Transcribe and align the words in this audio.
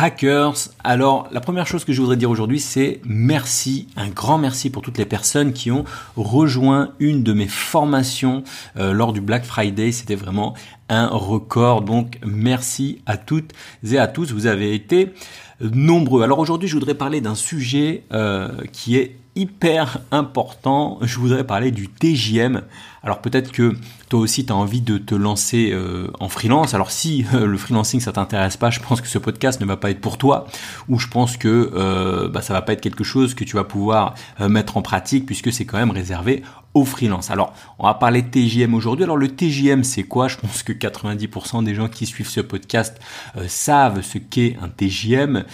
Hackers. 0.00 0.54
Alors, 0.84 1.26
la 1.32 1.40
première 1.40 1.66
chose 1.66 1.84
que 1.84 1.92
je 1.92 2.00
voudrais 2.00 2.16
dire 2.16 2.30
aujourd'hui, 2.30 2.60
c'est 2.60 3.00
merci, 3.04 3.88
un 3.96 4.08
grand 4.08 4.38
merci 4.38 4.70
pour 4.70 4.80
toutes 4.80 4.96
les 4.96 5.04
personnes 5.04 5.52
qui 5.52 5.72
ont 5.72 5.84
rejoint 6.16 6.90
une 7.00 7.24
de 7.24 7.32
mes 7.32 7.48
formations 7.48 8.44
euh, 8.76 8.92
lors 8.92 9.12
du 9.12 9.20
Black 9.20 9.44
Friday. 9.44 9.90
C'était 9.90 10.14
vraiment 10.14 10.54
un 10.88 11.08
record. 11.08 11.82
Donc, 11.82 12.20
merci 12.24 13.02
à 13.06 13.16
toutes 13.16 13.50
et 13.90 13.98
à 13.98 14.06
tous. 14.06 14.30
Vous 14.30 14.46
avez 14.46 14.72
été 14.72 15.12
nombreux. 15.60 16.22
Alors 16.22 16.38
aujourd'hui, 16.38 16.68
je 16.68 16.74
voudrais 16.74 16.94
parler 16.94 17.20
d'un 17.20 17.34
sujet 17.34 18.04
euh, 18.12 18.50
qui 18.72 18.96
est 18.96 19.16
hyper 19.34 19.98
important. 20.12 20.98
Je 21.02 21.18
voudrais 21.18 21.44
parler 21.44 21.72
du 21.72 21.88
TJM. 21.88 22.62
Alors 23.08 23.22
peut-être 23.22 23.52
que 23.52 23.74
toi 24.10 24.20
aussi 24.20 24.44
tu 24.44 24.52
as 24.52 24.54
envie 24.54 24.82
de 24.82 24.98
te 24.98 25.14
lancer 25.14 25.70
euh, 25.72 26.08
en 26.20 26.28
freelance. 26.28 26.74
Alors 26.74 26.90
si 26.90 27.24
euh, 27.32 27.46
le 27.46 27.56
freelancing 27.56 28.00
ça 28.00 28.12
t'intéresse 28.12 28.58
pas, 28.58 28.68
je 28.68 28.80
pense 28.80 29.00
que 29.00 29.08
ce 29.08 29.16
podcast 29.16 29.62
ne 29.62 29.64
va 29.64 29.78
pas 29.78 29.90
être 29.90 30.02
pour 30.02 30.18
toi 30.18 30.46
ou 30.90 30.98
je 30.98 31.08
pense 31.08 31.38
que 31.38 31.72
euh, 31.74 32.28
bah, 32.28 32.42
ça 32.42 32.52
va 32.52 32.60
pas 32.60 32.74
être 32.74 32.82
quelque 32.82 33.04
chose 33.04 33.32
que 33.32 33.44
tu 33.44 33.56
vas 33.56 33.64
pouvoir 33.64 34.12
euh, 34.42 34.50
mettre 34.50 34.76
en 34.76 34.82
pratique 34.82 35.24
puisque 35.24 35.50
c'est 35.50 35.64
quand 35.64 35.78
même 35.78 35.90
réservé 35.90 36.42
aux 36.74 36.84
freelance. 36.84 37.30
Alors 37.30 37.54
on 37.78 37.86
va 37.86 37.94
parler 37.94 38.20
de 38.20 38.28
TJM 38.28 38.74
aujourd'hui. 38.74 39.04
Alors 39.04 39.16
le 39.16 39.28
TJM 39.28 39.84
c'est 39.84 40.02
quoi? 40.02 40.28
Je 40.28 40.36
pense 40.36 40.62
que 40.62 40.74
90% 40.74 41.64
des 41.64 41.74
gens 41.74 41.88
qui 41.88 42.04
suivent 42.04 42.28
ce 42.28 42.42
podcast 42.42 43.00
savent 43.46 44.02
ce 44.02 44.18
qu'est 44.18 44.58
un 44.60 44.68
TJM. 44.68 45.44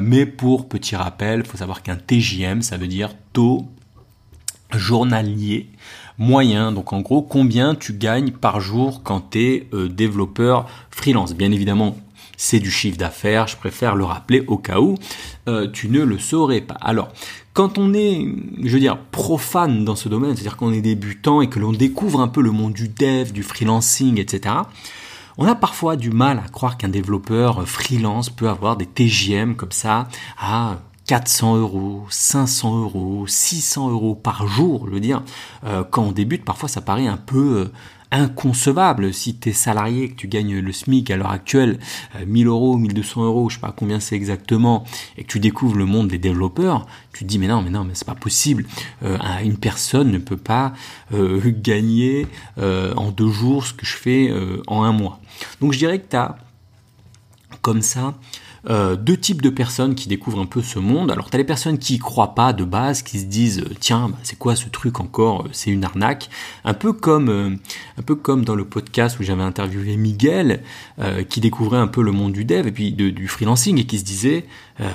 mais 0.00 0.24
pour 0.24 0.70
petit 0.70 0.96
rappel, 0.96 1.42
il 1.44 1.46
faut 1.46 1.58
savoir 1.58 1.82
qu'un 1.82 1.96
TJM 1.96 2.62
ça 2.62 2.78
veut 2.78 2.88
dire 2.88 3.10
taux 3.34 3.68
journalier 4.78 5.68
moyen. 6.22 6.72
Donc 6.72 6.92
en 6.92 7.00
gros, 7.00 7.20
combien 7.20 7.74
tu 7.74 7.92
gagnes 7.92 8.30
par 8.30 8.60
jour 8.60 9.02
quand 9.02 9.30
tu 9.30 9.44
es 9.44 9.68
euh, 9.74 9.88
développeur 9.88 10.66
freelance? 10.90 11.34
Bien 11.34 11.52
évidemment, 11.52 11.96
c'est 12.36 12.60
du 12.60 12.70
chiffre 12.70 12.96
d'affaires, 12.96 13.46
je 13.46 13.56
préfère 13.56 13.94
le 13.94 14.04
rappeler 14.04 14.44
au 14.46 14.56
cas 14.56 14.80
où 14.80 14.96
euh, 15.48 15.68
tu 15.70 15.88
ne 15.88 16.00
le 16.00 16.18
saurais 16.18 16.60
pas. 16.60 16.74
Alors, 16.80 17.08
quand 17.52 17.76
on 17.76 17.92
est, 17.92 18.26
je 18.62 18.70
veux 18.70 18.80
dire, 18.80 18.98
profane 18.98 19.84
dans 19.84 19.96
ce 19.96 20.08
domaine, 20.08 20.34
c'est-à-dire 20.34 20.56
qu'on 20.56 20.72
est 20.72 20.80
débutant 20.80 21.42
et 21.42 21.48
que 21.48 21.58
l'on 21.58 21.72
découvre 21.72 22.20
un 22.20 22.28
peu 22.28 22.40
le 22.40 22.50
monde 22.50 22.72
du 22.72 22.88
dev, 22.88 23.32
du 23.32 23.42
freelancing, 23.42 24.18
etc., 24.18 24.54
on 25.38 25.46
a 25.46 25.54
parfois 25.54 25.96
du 25.96 26.10
mal 26.10 26.42
à 26.44 26.48
croire 26.48 26.76
qu'un 26.76 26.88
développeur 26.88 27.66
freelance 27.66 28.28
peut 28.28 28.48
avoir 28.48 28.76
des 28.76 28.86
TGM 28.86 29.54
comme 29.54 29.72
ça 29.72 30.08
à 30.38 30.78
400 31.12 31.56
euros, 31.58 32.06
500 32.08 32.84
euros, 32.84 33.26
600 33.26 33.90
euros 33.90 34.14
par 34.14 34.46
jour, 34.46 34.86
je 34.86 34.94
veux 34.94 35.00
dire, 35.00 35.22
euh, 35.62 35.84
quand 35.84 36.04
on 36.04 36.12
débute, 36.12 36.42
parfois 36.42 36.70
ça 36.70 36.80
paraît 36.80 37.06
un 37.06 37.18
peu 37.18 37.58
euh, 37.58 37.72
inconcevable. 38.10 39.12
Si 39.12 39.36
tu 39.36 39.50
es 39.50 39.52
salarié, 39.52 40.08
que 40.08 40.14
tu 40.14 40.26
gagnes 40.26 40.58
le 40.58 40.72
SMIC 40.72 41.10
à 41.10 41.18
l'heure 41.18 41.30
actuelle, 41.30 41.80
1000 42.26 42.46
euh, 42.46 42.50
euros, 42.50 42.78
1200 42.78 43.24
euros, 43.24 43.50
je 43.50 43.56
sais 43.56 43.60
pas 43.60 43.74
combien 43.76 44.00
c'est 44.00 44.16
exactement, 44.16 44.84
et 45.18 45.24
que 45.24 45.28
tu 45.28 45.38
découvres 45.38 45.76
le 45.76 45.84
monde 45.84 46.08
des 46.08 46.16
développeurs, 46.16 46.86
tu 47.12 47.24
te 47.24 47.28
dis 47.28 47.38
mais 47.38 47.48
non, 47.48 47.60
mais 47.60 47.68
non, 47.68 47.84
mais 47.84 47.92
c'est 47.92 48.06
pas 48.06 48.14
possible. 48.14 48.64
une 49.02 49.58
personne 49.58 50.10
ne 50.10 50.16
peut 50.16 50.38
pas 50.38 50.72
gagner 51.12 52.26
en 52.56 53.10
deux 53.10 53.30
jours 53.30 53.66
ce 53.66 53.74
que 53.74 53.84
je 53.84 53.96
fais 53.96 54.32
en 54.66 54.82
un 54.82 54.92
mois. 54.92 55.20
Donc 55.60 55.74
je 55.74 55.78
dirais 55.78 55.98
que 55.98 56.08
tu 56.08 56.16
as 56.16 56.38
comme 57.60 57.82
ça 57.82 58.14
euh, 58.70 58.94
deux 58.94 59.16
types 59.16 59.42
de 59.42 59.50
personnes 59.50 59.96
qui 59.96 60.08
découvrent 60.08 60.40
un 60.40 60.46
peu 60.46 60.62
ce 60.62 60.78
monde. 60.78 61.10
Alors 61.10 61.30
tu 61.30 61.34
as 61.34 61.38
les 61.38 61.44
personnes 61.44 61.78
qui 61.78 61.96
y 61.96 61.98
croient 61.98 62.36
pas 62.36 62.52
de 62.52 62.62
base, 62.62 63.02
qui 63.02 63.18
se 63.18 63.24
disent 63.24 63.60
euh, 63.60 63.74
tiens 63.80 64.10
bah, 64.10 64.18
c'est 64.22 64.38
quoi 64.38 64.54
ce 64.54 64.68
truc 64.68 65.00
encore, 65.00 65.42
euh, 65.42 65.48
c'est 65.50 65.70
une 65.70 65.84
arnaque. 65.84 66.30
Un 66.64 66.74
peu 66.74 66.92
comme 66.92 67.58
un 67.98 68.02
peu 68.02 68.14
comme 68.14 68.44
dans 68.44 68.54
le 68.54 68.64
podcast 68.64 69.18
où 69.18 69.24
j'avais 69.24 69.42
interviewé 69.42 69.96
Miguel 69.96 70.62
qui 71.28 71.40
découvrait 71.40 71.78
un 71.78 71.86
peu 71.86 72.02
le 72.02 72.12
monde 72.12 72.32
du 72.32 72.44
dev 72.44 72.66
et 72.66 72.72
puis 72.72 72.92
du 72.92 73.28
freelancing 73.28 73.78
et 73.78 73.84
qui 73.84 73.98
se 73.98 74.04
disait 74.04 74.46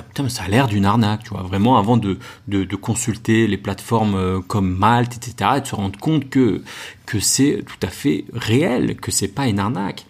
putain 0.08 0.28
ça 0.28 0.44
a 0.44 0.48
l'air 0.48 0.66
d'une 0.66 0.84
arnaque, 0.84 1.24
tu 1.24 1.30
vois 1.30 1.42
vraiment 1.42 1.76
avant 1.76 1.96
de, 1.96 2.18
de, 2.48 2.64
de 2.64 2.76
consulter 2.76 3.46
les 3.46 3.58
plateformes 3.58 4.42
comme 4.44 4.74
Malte 4.74 5.16
etc 5.16 5.52
et 5.56 5.60
de 5.60 5.66
se 5.66 5.74
rendre 5.74 5.98
compte 5.98 6.30
que 6.30 6.62
que 7.06 7.20
c'est 7.20 7.62
tout 7.66 7.86
à 7.86 7.90
fait 7.90 8.24
réel, 8.32 8.96
que 8.96 9.10
c'est 9.10 9.28
pas 9.28 9.46
une 9.46 9.58
arnaque. 9.58 10.06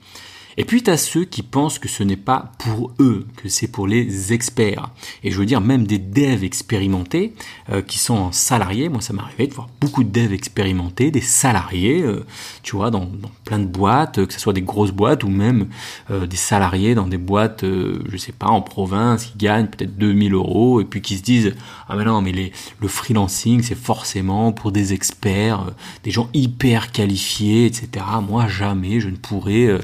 Et 0.60 0.64
puis 0.64 0.82
tu 0.82 0.90
as 0.90 0.96
ceux 0.96 1.24
qui 1.24 1.42
pensent 1.42 1.78
que 1.78 1.86
ce 1.86 2.02
n'est 2.02 2.16
pas 2.16 2.50
pour 2.58 2.92
eux, 2.98 3.28
que 3.36 3.48
c'est 3.48 3.68
pour 3.68 3.86
les 3.86 4.32
experts. 4.32 4.90
Et 5.22 5.30
je 5.30 5.38
veux 5.38 5.46
dire 5.46 5.60
même 5.60 5.86
des 5.86 5.98
devs 5.98 6.42
expérimentés 6.42 7.32
euh, 7.70 7.80
qui 7.80 7.98
sont 7.98 8.32
salariés. 8.32 8.88
Moi 8.88 9.00
ça 9.00 9.12
m'est 9.12 9.22
arrivé 9.22 9.46
de 9.46 9.54
voir 9.54 9.68
beaucoup 9.80 10.02
de 10.02 10.10
devs 10.10 10.32
expérimentés, 10.32 11.12
des 11.12 11.20
salariés, 11.20 12.02
euh, 12.02 12.26
tu 12.64 12.74
vois, 12.74 12.90
dans, 12.90 13.08
plein 13.44 13.60
de 13.60 13.66
boîtes, 13.66 14.26
que 14.26 14.32
ce 14.34 14.40
soit 14.40 14.52
des 14.52 14.62
grosses 14.62 14.90
boîtes 14.90 15.22
ou 15.22 15.28
même 15.28 15.68
euh, 16.10 16.26
des 16.26 16.36
salariés 16.36 16.96
dans 16.96 17.06
des 17.06 17.18
boîtes, 17.18 17.64
je 17.64 18.16
sais 18.16 18.32
pas, 18.32 18.48
en 18.48 18.60
province, 18.60 19.26
qui 19.26 19.38
gagnent 19.38 19.68
peut-être 19.68 19.96
2000 19.96 20.34
euros 20.34 20.80
et 20.80 20.84
puis 20.84 21.00
qui 21.00 21.18
se 21.18 21.22
disent 21.22 21.54
ah 21.88 21.94
mais 21.94 22.04
non 22.04 22.20
mais 22.20 22.32
le 22.80 22.88
freelancing 22.88 23.62
c'est 23.62 23.78
forcément 23.78 24.50
pour 24.50 24.72
des 24.72 24.92
experts, 24.92 25.66
des 26.02 26.10
gens 26.10 26.28
hyper 26.34 26.90
qualifiés, 26.90 27.66
etc. 27.66 28.04
Moi 28.28 28.48
jamais 28.48 28.98
je 28.98 29.08
ne 29.08 29.16
pourrais 29.16 29.78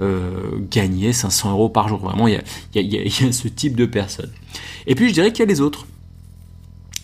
euh, 0.00 0.58
gagner 0.70 1.12
500 1.12 1.52
euros 1.52 1.68
par 1.68 1.88
jour. 1.88 1.98
Vraiment, 1.98 2.28
il 2.28 2.34
y 2.74 2.78
a, 2.78 2.82
y, 2.82 3.26
a, 3.26 3.32
ce 3.32 3.48
type 3.48 3.76
de 3.76 3.86
personnes. 3.86 4.32
Et 4.86 4.94
puis 4.94 5.08
je 5.08 5.14
dirais 5.14 5.32
qu'il 5.32 5.40
y 5.40 5.42
a 5.42 5.46
les 5.46 5.60
autres 5.60 5.86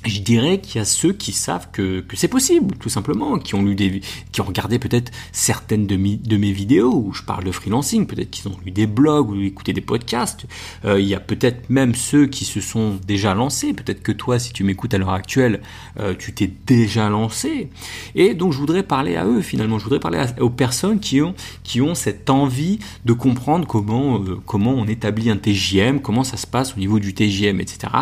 je 0.05 0.21
dirais 0.21 0.61
qu'il 0.61 0.79
y 0.79 0.83
a 0.83 0.85
ceux 0.85 1.13
qui 1.13 1.33
savent 1.33 1.69
que, 1.73 2.05
c'est 2.15 2.29
possible, 2.29 2.77
tout 2.79 2.89
simplement, 2.89 3.39
qui 3.39 3.55
ont 3.55 3.63
lu 3.63 3.75
des, 3.75 4.01
qui 4.33 4.41
ont 4.41 4.45
regardé 4.45 4.79
peut-être 4.79 5.13
certaines 5.33 5.87
de, 5.87 5.97
mes 5.97 6.53
vidéos 6.53 6.95
où 6.95 7.13
je 7.13 7.23
parle 7.23 7.45
de 7.45 7.53
freelancing, 7.53 8.07
peut-être 8.07 8.31
qu'ils 8.31 8.49
ont 8.49 8.57
lu 8.65 8.71
des 8.71 8.87
blogs 8.87 9.31
ou 9.31 9.41
écouté 9.41 9.73
des 9.73 9.81
podcasts. 9.81 10.47
Euh, 10.85 11.01
il 11.01 11.07
y 11.07 11.15
a 11.15 11.21
peut-être 11.21 11.71
même 11.71 11.95
ceux 11.95 12.27
qui 12.27 12.45
se 12.45 12.61
sont 12.61 12.99
déjà 13.07 13.35
lancés. 13.35 13.73
Peut-être 13.73 14.03
que 14.03 14.13
toi, 14.13 14.39
si 14.39 14.53
tu 14.53 14.65
m'écoutes 14.65 14.95
à 14.95 14.99
l'heure 14.99 15.11
actuelle, 15.11 15.61
euh, 15.99 16.15
tu 16.19 16.33
t'es 16.33 16.51
déjà 16.67 17.09
lancé. 17.09 17.71
Et 18.15 18.35
donc, 18.35 18.53
je 18.53 18.59
voudrais 18.59 18.83
parler 18.83 19.17
à 19.17 19.27
eux 19.27 19.41
finalement. 19.41 19.79
Je 19.79 19.85
voudrais 19.85 20.01
parler 20.01 20.25
aux 20.41 20.51
personnes 20.51 21.01
qui 21.01 21.23
ont, 21.23 21.35
qui 21.63 21.81
ont 21.81 21.95
cette 21.95 22.31
envie 22.31 22.79
de 23.05 23.13
comprendre 23.13 23.67
comment, 23.67 24.21
euh, 24.21 24.41
comment 24.45 24.73
on 24.73 24.87
établit 24.87 25.31
un 25.31 25.37
TGM, 25.37 26.01
comment 26.01 26.25
ça 26.25 26.37
se 26.37 26.47
passe 26.47 26.75
au 26.75 26.79
niveau 26.79 26.99
du 26.99 27.15
TGM, 27.15 27.61
etc. 27.61 27.93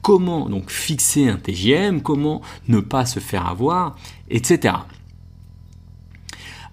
Comment 0.00 0.48
donc 0.48 0.70
fixer 0.70 1.28
un 1.28 1.36
TGM 1.52 2.00
comment 2.00 2.40
ne 2.68 2.80
pas 2.80 3.06
se 3.06 3.20
faire 3.20 3.46
avoir, 3.46 3.96
etc. 4.30 4.74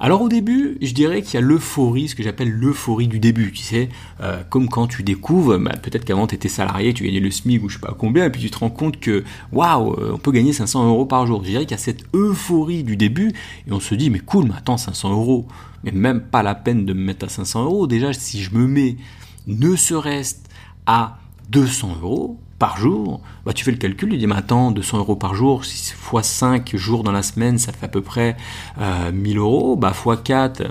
Alors 0.01 0.22
au 0.22 0.29
début, 0.29 0.78
je 0.81 0.94
dirais 0.94 1.22
qu'il 1.22 1.34
y 1.34 1.38
a 1.38 1.41
l'euphorie, 1.41 2.07
ce 2.07 2.16
que 2.16 2.23
j'appelle 2.23 2.50
l'euphorie 2.50 3.09
du 3.09 3.19
début, 3.19 3.51
tu 3.51 3.62
sais, 3.62 3.89
euh, 4.22 4.41
comme 4.50 4.69
quand 4.69 4.88
tu 4.88 5.03
découvres, 5.03 5.57
bah, 5.59 5.73
peut-être 5.75 6.06
qu'avant 6.06 6.25
tu 6.25 6.35
étais 6.35 6.47
salarié, 6.47 6.94
tu 6.94 7.03
gagnais 7.03 7.19
le 7.19 7.29
SMIC 7.29 7.62
ou 7.62 7.68
je 7.68 7.73
sais 7.73 7.81
pas 7.81 7.94
combien, 7.97 8.23
et 8.23 8.29
puis 8.29 8.41
tu 8.41 8.50
te 8.50 8.57
rends 8.57 8.69
compte 8.69 9.01
que 9.01 9.25
waouh, 9.51 9.94
euh, 10.00 10.13
on 10.13 10.18
peut 10.18 10.31
gagner 10.31 10.53
500 10.53 10.88
euros 10.88 11.06
par 11.06 11.28
jour. 11.28 11.44
Je 11.44 11.50
dirais 11.50 11.63
qu'il 11.66 11.72
y 11.72 11.73
a 11.73 11.84
cette 11.84 12.06
euphorie 12.13 12.84
du 12.84 12.95
début, 12.95 13.34
et 13.68 13.73
on 13.73 13.81
se 13.81 13.94
dit 13.94 14.09
mais 14.09 14.19
cool, 14.19 14.45
mais 14.45 14.56
attends 14.56 14.78
500 14.78 15.12
euros, 15.12 15.47
mais 15.84 15.91
même 15.91 16.22
pas 16.22 16.44
la 16.44 16.56
peine 16.56 16.85
de 16.85 16.94
me 16.94 17.03
mettre 17.03 17.25
à 17.25 17.29
500 17.29 17.66
euros. 17.66 17.85
Déjà 17.85 18.13
si 18.13 18.41
je 18.41 18.56
me 18.56 18.68
mets 18.68 18.95
ne 19.47 19.75
serait-ce 19.75 20.35
à 20.85 21.18
200 21.50 21.98
euros, 22.04 22.39
par 22.59 22.77
jour, 22.77 23.21
bah, 23.45 23.53
tu 23.53 23.63
fais 23.63 23.71
le 23.71 23.77
calcul, 23.77 24.09
tu 24.09 24.17
dis, 24.17 24.27
mais 24.27 24.35
attends, 24.35 24.71
200 24.71 25.00
euros 25.00 25.15
par 25.15 25.33
jour, 25.33 25.63
fois 25.95 26.23
5 26.23 26.75
jours 26.75 27.03
dans 27.03 27.13
la 27.13 27.23
semaine, 27.23 27.57
ça 27.57 27.71
fait 27.71 27.85
à 27.85 27.89
peu 27.89 28.01
près 28.01 28.35
euh, 28.79 29.11
1000 29.11 29.38
euros, 29.38 29.77
bah, 29.77 29.94
fois 29.94 30.17
4, 30.17 30.63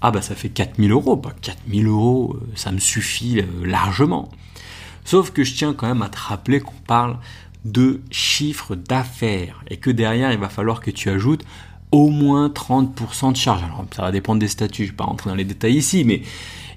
ah 0.00 0.10
bah 0.10 0.22
ça 0.22 0.34
fait 0.34 0.48
4000 0.48 0.90
euros, 0.90 1.16
bah 1.16 1.32
4000 1.42 1.86
euros, 1.86 2.36
euh, 2.36 2.46
ça 2.54 2.72
me 2.72 2.78
suffit 2.78 3.40
euh, 3.40 3.66
largement. 3.66 4.30
Sauf 5.04 5.30
que 5.30 5.44
je 5.44 5.54
tiens 5.54 5.74
quand 5.74 5.86
même 5.86 6.02
à 6.02 6.08
te 6.08 6.18
rappeler 6.18 6.60
qu'on 6.60 6.72
parle 6.86 7.18
de 7.64 8.00
chiffre 8.10 8.74
d'affaires 8.74 9.62
et 9.68 9.76
que 9.76 9.90
derrière, 9.90 10.32
il 10.32 10.38
va 10.38 10.48
falloir 10.48 10.80
que 10.80 10.90
tu 10.90 11.10
ajoutes 11.10 11.44
au 11.90 12.08
moins 12.08 12.48
30% 12.48 13.32
de 13.32 13.36
charge. 13.36 13.62
Alors 13.62 13.84
ça 13.94 14.02
va 14.02 14.12
dépendre 14.12 14.40
des 14.40 14.48
statuts, 14.48 14.84
je 14.84 14.88
ne 14.88 14.92
vais 14.92 14.96
pas 14.96 15.04
rentrer 15.04 15.30
dans 15.30 15.36
les 15.36 15.44
détails 15.44 15.76
ici, 15.76 16.04
mais 16.04 16.22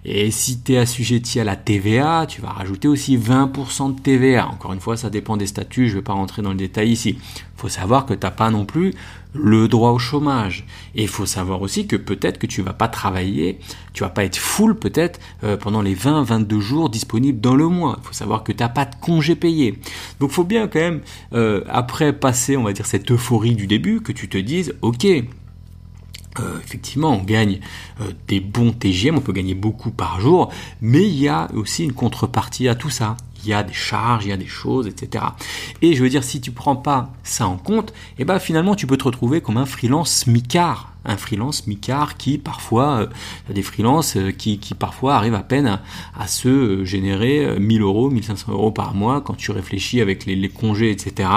Et 0.10 0.32
si 0.32 0.62
tu 0.62 0.74
es 0.74 0.78
assujetti 0.78 1.42
à 1.42 1.44
la 1.44 1.58
TVA, 1.58 2.26
tu 2.28 2.40
vas 2.40 2.52
rajouter 2.52 2.88
aussi 2.88 3.18
20% 3.18 3.94
de 3.94 4.00
TVA. 4.00 4.48
Encore 4.48 4.72
une 4.72 4.80
fois, 4.80 4.96
ça 4.96 5.10
dépend 5.10 5.36
des 5.36 5.48
statuts, 5.48 5.90
je 5.90 5.96
ne 5.96 6.00
vais 6.00 6.04
pas 6.04 6.14
rentrer 6.14 6.42
dans 6.42 6.52
le 6.52 6.56
détail 6.56 6.92
ici. 6.92 7.18
Il 7.20 7.60
faut 7.60 7.68
savoir 7.68 8.06
que 8.06 8.14
tu 8.14 8.22
n'as 8.22 8.32
pas 8.32 8.50
non 8.50 8.64
plus 8.64 8.94
le 9.34 9.68
droit 9.68 9.92
au 9.92 10.00
chômage. 10.00 10.66
Et 10.96 11.02
il 11.02 11.10
faut 11.10 11.26
savoir 11.26 11.62
aussi 11.62 11.88
que 11.88 11.98
peut-être 11.98 12.38
que 12.38 12.48
tu 12.48 12.62
vas 12.62 12.72
pas 12.72 12.88
travailler, 12.88 13.60
tu 13.92 14.04
vas 14.04 14.10
pas 14.10 14.24
être 14.24 14.38
full 14.38 14.80
peut-être 14.80 15.20
euh, 15.44 15.58
pendant 15.58 15.82
les 15.82 15.94
20-22 15.94 16.60
jours 16.62 16.90
disponibles 16.90 17.42
dans 17.42 17.56
le 17.56 17.68
mois. 17.68 17.98
Il 18.02 18.08
faut 18.08 18.14
savoir 18.14 18.46
que 18.46 18.54
tu 18.54 18.64
n'as 18.64 18.70
pas 18.70 18.86
de 18.86 18.96
congé 19.02 19.36
payé. 19.36 19.78
Donc 20.22 20.30
il 20.32 20.36
faut 20.36 20.46
bien 20.46 20.70
quand 20.70 20.80
même, 20.80 21.02
euh, 21.34 21.66
après 21.68 22.14
passer, 22.14 22.56
on 22.56 22.64
va 22.64 22.72
dire, 22.72 22.86
cette 22.86 23.12
euphorie 23.12 23.56
du 23.56 23.68
début, 23.68 24.00
que 24.00 24.14
tu 24.14 24.30
te 24.30 24.38
dises, 24.38 24.74
ok, 24.82 25.06
euh, 26.40 26.60
effectivement, 26.64 27.12
on 27.12 27.24
gagne 27.24 27.60
des 28.28 28.40
bons 28.40 28.72
TGM, 28.72 29.18
on 29.18 29.22
peut 29.22 29.34
gagner 29.34 29.56
beaucoup 29.56 29.92
par 29.92 30.20
jour, 30.20 30.52
mais 30.82 31.04
il 31.04 31.20
y 31.20 31.28
a 31.28 31.48
aussi 31.54 31.84
une 31.84 31.94
contrepartie 31.94 32.68
à 32.68 32.76
tout 32.76 32.90
ça 32.90 33.18
il 33.44 33.50
y 33.50 33.54
a 33.54 33.64
des 33.64 33.74
charges, 33.74 34.26
il 34.26 34.30
y 34.30 34.34
a 34.34 34.38
des 34.38 34.48
choses, 34.48 34.88
etc. 34.88 35.24
Et 35.82 35.94
je 35.94 36.04
veux 36.04 36.10
dire, 36.10 36.24
si 36.24 36.42
tu 36.42 36.52
prends 36.52 36.76
pas 36.76 37.12
ça 37.24 37.48
en 37.48 37.58
compte, 37.58 37.94
eh 38.20 38.26
ben 38.26 38.40
finalement 38.40 38.76
tu 38.76 38.88
peux 38.88 38.98
te 38.98 39.06
retrouver 39.06 39.42
comme 39.42 39.58
un 39.58 39.66
freelance 39.66 40.28
micard, 40.28 40.92
un 41.06 41.18
freelance 41.18 41.68
micard 41.68 42.18
qui 42.18 42.38
parfois, 42.38 43.08
euh, 43.50 43.54
des 43.54 43.62
freelances 43.62 44.18
euh, 44.18 44.32
qui, 44.32 44.60
qui, 44.60 44.74
parfois 44.74 45.16
arrivent 45.16 45.36
à 45.36 45.44
peine 45.44 45.80
à, 46.20 46.28
se 46.28 46.50
euh, 46.50 46.86
générer 46.86 47.58
1000 47.60 47.82
euros, 47.82 48.10
1500 48.10 48.52
euros 48.52 48.72
par 48.72 48.94
mois 48.94 49.22
quand 49.22 49.36
tu 49.36 49.52
réfléchis 49.52 50.02
avec 50.02 50.26
les, 50.26 50.36
les 50.36 50.50
congés, 50.50 50.92
etc. 50.92 51.30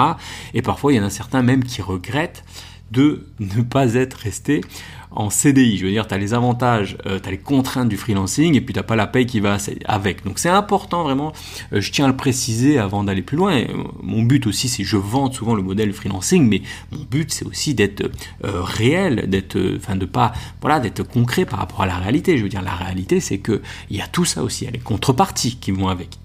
Et 0.55 0.63
parfois 0.63 0.93
il 0.93 0.97
y 0.97 1.01
en 1.01 1.05
a 1.05 1.11
certains 1.11 1.43
même 1.43 1.63
qui 1.65 1.83
regrettent 1.83 2.45
de 2.91 3.27
ne 3.39 3.63
pas 3.63 3.95
être 3.95 4.15
resté 4.15 4.63
en 5.11 5.31
CDI. 5.31 5.77
Je 5.77 5.87
veux 5.87 5.91
dire, 5.91 6.07
tu 6.07 6.15
as 6.15 6.19
les 6.19 6.35
avantages, 6.35 6.97
euh, 7.07 7.19
tu 7.21 7.29
as 7.29 7.33
les 7.33 7.39
contraintes 7.39 7.89
du 7.89 7.97
freelancing 7.97 8.55
et 8.55 8.61
puis 8.61 8.75
tu 8.75 8.83
pas 8.83 8.97
la 8.97 9.07
paye 9.07 9.27
qui 9.27 9.41
va 9.41 9.57
avec. 9.85 10.25
Donc 10.25 10.39
c'est 10.39 10.49
important 10.49 11.03
vraiment, 11.03 11.33
euh, 11.73 11.81
je 11.81 11.93
tiens 11.93 12.07
à 12.07 12.09
le 12.09 12.17
préciser 12.17 12.79
avant 12.79 13.05
d'aller 13.05 13.23
plus 13.23 13.37
loin. 13.37 13.63
Mon 14.03 14.23
but 14.23 14.47
aussi, 14.47 14.69
c'est 14.69 14.85
je 14.85 14.97
vends 14.97 15.31
souvent 15.31 15.55
le 15.55 15.63
modèle 15.63 15.93
freelancing, 15.93 16.49
mais 16.49 16.63
mon 16.93 17.05
but 17.05 17.33
c'est 17.33 17.45
aussi 17.45 17.75
d'être 17.75 18.11
euh, 18.45 18.63
réel, 18.63 19.29
d'être, 19.29 19.59
enfin 19.77 19.97
de 19.97 20.07
pas, 20.07 20.33
voilà, 20.61 20.81
d'être 20.81 21.03
concret 21.03 21.45
par 21.45 21.59
rapport 21.59 21.83
à 21.83 21.87
la 21.87 21.97
réalité. 21.97 22.39
Je 22.39 22.43
veux 22.43 22.49
dire, 22.49 22.63
la 22.63 22.75
réalité 22.75 23.21
c'est 23.21 23.39
que 23.39 23.63
il 23.91 23.97
y 23.97 24.01
a 24.01 24.07
tout 24.07 24.25
ça 24.25 24.43
aussi, 24.43 24.65
il 24.65 24.67
y 24.67 24.69
a 24.69 24.73
les 24.73 24.79
contreparties 24.79 25.57
qui 25.57 25.73
vont 25.73 25.89
avec. 25.89 26.19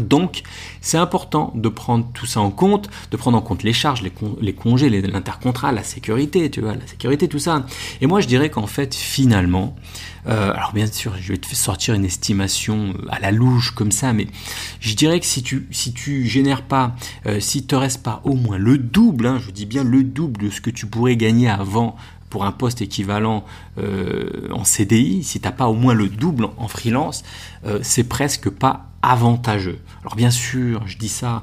Donc, 0.00 0.42
c'est 0.80 0.98
important 0.98 1.52
de 1.54 1.68
prendre 1.68 2.06
tout 2.12 2.26
ça 2.26 2.40
en 2.40 2.50
compte, 2.50 2.90
de 3.10 3.16
prendre 3.16 3.36
en 3.38 3.42
compte 3.42 3.62
les 3.62 3.72
charges, 3.72 4.02
les, 4.02 4.52
congés, 4.52 4.88
l'intercontrat, 4.88 5.72
la 5.72 5.82
sécurité, 5.82 6.50
tu 6.50 6.60
vois, 6.60 6.74
la 6.74 6.86
sécurité, 6.86 7.28
tout 7.28 7.38
ça. 7.38 7.64
Et 8.00 8.06
moi, 8.06 8.20
je 8.20 8.26
dirais 8.26 8.50
qu'en 8.50 8.66
fait, 8.66 8.94
finalement, 8.94 9.76
euh, 10.28 10.52
alors 10.52 10.72
bien 10.72 10.86
sûr, 10.86 11.14
je 11.20 11.32
vais 11.32 11.38
te 11.38 11.54
sortir 11.54 11.94
une 11.94 12.04
estimation 12.04 12.94
euh, 12.94 13.06
à 13.10 13.20
la 13.20 13.30
louche 13.30 13.70
comme 13.70 13.92
ça, 13.92 14.12
mais 14.12 14.26
je 14.80 14.94
dirais 14.94 15.20
que 15.20 15.26
si 15.26 15.42
tu 15.42 15.68
si 15.70 15.92
tu 15.92 16.26
génères 16.26 16.62
pas, 16.62 16.96
euh, 17.26 17.38
si 17.40 17.66
te 17.66 17.76
reste 17.76 18.02
pas 18.02 18.20
au 18.24 18.34
moins 18.34 18.58
le 18.58 18.78
double, 18.78 19.26
hein, 19.26 19.40
je 19.44 19.50
dis 19.50 19.66
bien 19.66 19.84
le 19.84 20.02
double 20.02 20.46
de 20.46 20.50
ce 20.50 20.60
que 20.60 20.70
tu 20.70 20.86
pourrais 20.86 21.16
gagner 21.16 21.48
avant 21.48 21.96
pour 22.28 22.44
un 22.44 22.52
poste 22.52 22.82
équivalent 22.82 23.44
en 23.78 24.64
CDI, 24.64 25.22
si 25.22 25.40
t'as 25.40 25.52
pas 25.52 25.68
au 25.68 25.74
moins 25.74 25.94
le 25.94 26.08
double 26.08 26.48
en 26.56 26.66
freelance, 26.66 27.22
c'est 27.82 28.08
presque 28.08 28.50
pas 28.50 28.90
avantageux. 29.06 29.78
Alors 30.02 30.16
bien 30.16 30.30
sûr, 30.30 30.86
je 30.86 30.98
dis 30.98 31.08
ça 31.08 31.42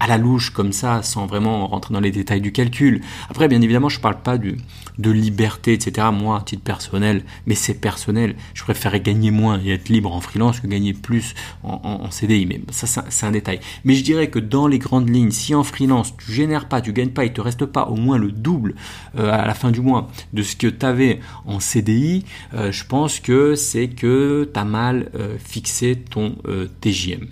à 0.00 0.06
la 0.06 0.18
louche 0.18 0.50
comme 0.50 0.72
ça, 0.72 1.02
sans 1.02 1.26
vraiment 1.26 1.66
rentrer 1.66 1.94
dans 1.94 2.00
les 2.00 2.10
détails 2.10 2.40
du 2.40 2.52
calcul. 2.52 3.00
Après, 3.30 3.48
bien 3.48 3.60
évidemment, 3.60 3.88
je 3.88 3.98
ne 3.98 4.02
parle 4.02 4.20
pas 4.20 4.38
de, 4.38 4.56
liberté, 4.98 5.72
etc. 5.72 6.08
Moi, 6.12 6.38
à 6.38 6.40
titre 6.42 6.62
personnel, 6.62 7.22
mais 7.46 7.54
c'est 7.54 7.74
personnel. 7.74 8.36
Je 8.54 8.62
préférerais 8.62 9.00
gagner 9.00 9.30
moins 9.30 9.60
et 9.62 9.70
être 9.70 9.88
libre 9.88 10.12
en 10.12 10.20
freelance 10.20 10.60
que 10.60 10.66
gagner 10.66 10.92
plus 10.92 11.34
en, 11.62 12.10
CDI. 12.10 12.46
Mais 12.46 12.60
ça, 12.70 13.04
c'est 13.08 13.26
un 13.26 13.30
détail. 13.30 13.60
Mais 13.84 13.94
je 13.94 14.04
dirais 14.04 14.28
que 14.28 14.38
dans 14.38 14.66
les 14.66 14.78
grandes 14.78 15.08
lignes, 15.08 15.30
si 15.30 15.54
en 15.54 15.64
freelance, 15.64 16.14
tu 16.16 16.32
génères 16.32 16.68
pas, 16.68 16.80
tu 16.80 16.92
gagnes 16.92 17.10
pas, 17.10 17.24
il 17.24 17.32
te 17.32 17.40
reste 17.40 17.66
pas 17.66 17.86
au 17.86 17.96
moins 17.96 18.18
le 18.18 18.32
double 18.32 18.74
euh, 19.18 19.30
à 19.30 19.46
la 19.46 19.54
fin 19.54 19.70
du 19.70 19.80
mois 19.80 20.08
de 20.32 20.42
ce 20.42 20.56
que 20.56 20.66
tu 20.66 20.84
avais 20.84 21.20
en 21.46 21.60
CDI, 21.60 22.24
euh, 22.54 22.72
je 22.72 22.84
pense 22.84 23.20
que 23.20 23.54
c'est 23.54 23.88
que 23.88 24.48
tu 24.52 24.58
as 24.58 24.64
mal 24.64 25.10
euh, 25.14 25.36
fixé 25.38 25.96
ton 25.96 26.36
TJM. 26.80 27.26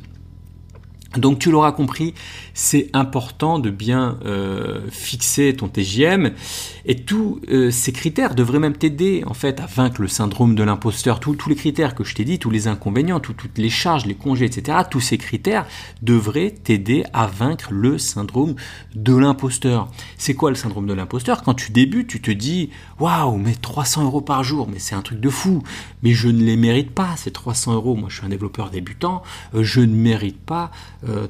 Donc 1.18 1.38
tu 1.38 1.50
l'auras 1.50 1.72
compris, 1.72 2.14
c'est 2.54 2.88
important 2.92 3.58
de 3.58 3.70
bien 3.70 4.18
euh, 4.24 4.80
fixer 4.90 5.54
ton 5.54 5.68
TGM 5.68 6.32
et 6.86 6.96
tous 6.96 7.40
euh, 7.48 7.70
ces 7.70 7.92
critères 7.92 8.34
devraient 8.34 8.58
même 8.58 8.76
t'aider 8.76 9.22
en 9.26 9.34
fait 9.34 9.60
à 9.60 9.66
vaincre 9.66 10.00
le 10.00 10.08
syndrome 10.08 10.54
de 10.54 10.62
l'imposteur. 10.62 11.20
Tous, 11.20 11.36
les 11.48 11.56
critères 11.56 11.94
que 11.94 12.04
je 12.04 12.14
t'ai 12.14 12.24
dit, 12.24 12.38
tous 12.38 12.50
les 12.50 12.68
inconvénients, 12.68 13.20
toutes 13.20 13.56
les 13.56 13.70
charges, 13.70 14.06
les 14.06 14.14
congés, 14.14 14.46
etc. 14.46 14.78
Tous 14.90 15.00
ces 15.00 15.18
critères 15.18 15.66
devraient 16.02 16.50
t'aider 16.50 17.04
à 17.12 17.26
vaincre 17.26 17.68
le 17.72 17.98
syndrome 17.98 18.54
de 18.94 19.16
l'imposteur. 19.16 19.90
C'est 20.18 20.34
quoi 20.34 20.50
le 20.50 20.56
syndrome 20.56 20.86
de 20.86 20.94
l'imposteur? 20.94 21.42
Quand 21.42 21.54
tu 21.54 21.72
débutes, 21.72 22.08
tu 22.08 22.20
te 22.20 22.30
dis 22.30 22.70
waouh, 23.00 23.36
mais 23.36 23.54
300 23.54 24.04
euros 24.04 24.20
par 24.20 24.44
jour, 24.44 24.68
mais 24.70 24.78
c'est 24.78 24.94
un 24.94 25.02
truc 25.02 25.20
de 25.20 25.30
fou. 25.30 25.62
Mais 26.02 26.12
je 26.12 26.28
ne 26.28 26.42
les 26.42 26.56
mérite 26.56 26.90
pas 26.90 27.16
ces 27.16 27.30
300 27.30 27.74
euros. 27.74 27.96
Moi, 27.96 28.08
je 28.10 28.16
suis 28.16 28.26
un 28.26 28.28
développeur 28.28 28.70
débutant, 28.70 29.22
euh, 29.54 29.62
je 29.62 29.80
ne 29.80 29.94
mérite 29.94 30.40
pas 30.40 30.70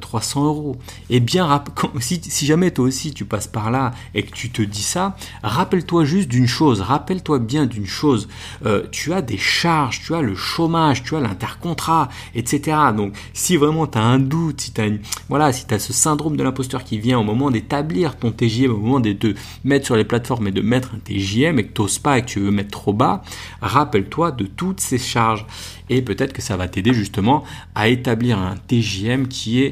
300 0.01 0.43
euh, 0.43 0.47
euros. 0.47 0.77
Et 1.11 1.21
bien, 1.21 1.63
si, 2.01 2.21
si 2.23 2.47
jamais 2.47 2.71
toi 2.71 2.85
aussi 2.85 3.13
tu 3.13 3.25
passes 3.25 3.47
par 3.47 3.71
là 3.71 3.93
et 4.15 4.23
que 4.23 4.33
tu 4.33 4.51
te 4.51 4.63
dis 4.63 4.83
ça, 4.83 5.17
rappelle-toi 5.43 6.05
juste 6.05 6.29
d'une 6.29 6.47
chose, 6.47 6.81
rappelle-toi 6.81 7.39
bien 7.39 7.67
d'une 7.67 7.87
chose. 7.87 8.29
Euh, 8.65 8.85
tu 8.91 9.13
as 9.13 9.23
des 9.23 9.39
charges, 9.39 10.03
tu 10.05 10.15
as 10.15 10.23
le 10.23 10.35
chômage, 10.35 11.03
tu 11.03 11.17
as 11.17 11.21
l'intercontrat, 11.21 12.09
etc. 12.35 12.77
Donc, 12.97 13.15
si 13.33 13.57
vraiment 13.57 13.87
tu 13.87 13.99
as 13.99 14.03
un 14.03 14.19
doute, 14.19 14.61
si 14.61 14.73
tu 14.73 14.81
as, 14.81 14.89
voilà, 15.29 15.53
si 15.53 15.65
as 15.71 15.79
ce 15.79 15.93
syndrome 15.93 16.37
de 16.37 16.43
l'imposteur 16.43 16.85
qui 16.85 16.99
vient 16.99 17.19
au 17.19 17.25
moment 17.25 17.51
d'établir 17.51 18.17
ton 18.17 18.31
TJM, 18.31 18.71
au 18.71 18.79
moment 18.79 19.01
de 19.01 19.13
te 19.13 19.35
mettre 19.65 19.87
sur 19.87 19.97
les 19.97 20.05
plateformes 20.05 20.49
et 20.49 20.53
de 20.53 20.61
mettre 20.61 20.95
un 20.95 20.99
TJM 20.99 21.59
et 21.59 21.67
que 21.67 21.73
tu 21.73 21.83
n'oses 21.83 21.99
pas 21.99 22.19
et 22.19 22.23
que 22.23 22.27
tu 22.27 22.41
veux 22.41 22.51
mettre 22.51 22.71
trop 22.71 22.93
bas, 22.93 23.23
rappelle-toi 23.61 24.33
de 24.33 24.45
toutes 24.45 24.81
ces 24.81 24.99
charges 24.99 25.47
et 25.91 26.03
peut-être 26.03 26.33
que 26.33 26.43
ça 26.43 26.57
va 26.57 26.69
t'aider 26.69 26.95
justement 26.95 27.45
à 27.75 27.89
établir 27.89 28.39
un 28.39 28.57
TJM 28.57 29.29
qui 29.29 29.63
est 29.63 29.64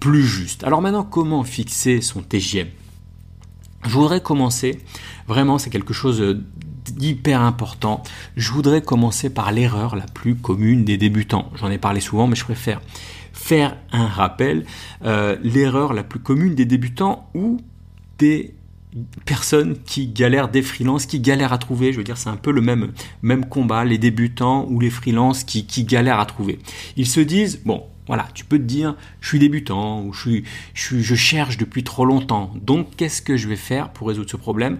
plus 0.00 0.24
juste. 0.24 0.64
Alors 0.64 0.82
maintenant, 0.82 1.04
comment 1.04 1.44
fixer 1.44 2.00
son 2.00 2.22
TJM 2.22 2.66
Je 3.84 3.90
voudrais 3.90 4.20
commencer, 4.20 4.80
vraiment 5.28 5.58
c'est 5.58 5.70
quelque 5.70 5.94
chose 5.94 6.36
d'hyper 6.90 7.40
important, 7.40 8.02
je 8.36 8.50
voudrais 8.50 8.82
commencer 8.82 9.30
par 9.30 9.52
l'erreur 9.52 9.96
la 9.96 10.06
plus 10.06 10.34
commune 10.34 10.84
des 10.84 10.96
débutants. 10.96 11.50
J'en 11.54 11.70
ai 11.70 11.78
parlé 11.78 12.00
souvent, 12.00 12.26
mais 12.26 12.36
je 12.36 12.44
préfère 12.44 12.80
faire 13.32 13.76
un 13.92 14.06
rappel. 14.06 14.64
Euh, 15.04 15.36
l'erreur 15.42 15.92
la 15.92 16.02
plus 16.02 16.20
commune 16.20 16.54
des 16.54 16.64
débutants 16.64 17.28
ou 17.34 17.60
des 18.18 18.54
personnes 19.24 19.78
qui 19.84 20.08
galèrent 20.08 20.48
des 20.48 20.62
freelances, 20.62 21.06
qui 21.06 21.20
galèrent 21.20 21.52
à 21.52 21.58
trouver. 21.58 21.92
Je 21.92 21.98
veux 21.98 22.04
dire, 22.04 22.18
c'est 22.18 22.28
un 22.28 22.36
peu 22.36 22.50
le 22.50 22.60
même, 22.60 22.92
même 23.22 23.46
combat, 23.46 23.84
les 23.84 23.98
débutants 23.98 24.66
ou 24.68 24.80
les 24.80 24.90
freelances 24.90 25.44
qui 25.44 25.84
galèrent 25.84 26.20
à 26.20 26.26
trouver. 26.26 26.58
Ils 26.96 27.06
se 27.06 27.20
disent, 27.20 27.62
bon, 27.64 27.84
voilà, 28.06 28.28
tu 28.34 28.44
peux 28.44 28.58
te 28.58 28.64
dire, 28.64 28.96
je 29.20 29.28
suis 29.28 29.38
débutant 29.38 30.02
ou 30.02 30.12
je, 30.12 30.20
suis, 30.20 30.44
je, 30.74 31.14
cherche 31.14 31.56
depuis 31.56 31.84
trop 31.84 32.04
longtemps. 32.04 32.52
Donc, 32.60 32.96
qu'est-ce 32.96 33.22
que 33.22 33.36
je 33.36 33.48
vais 33.48 33.56
faire 33.56 33.90
pour 33.90 34.08
résoudre 34.08 34.30
ce 34.30 34.36
problème? 34.36 34.78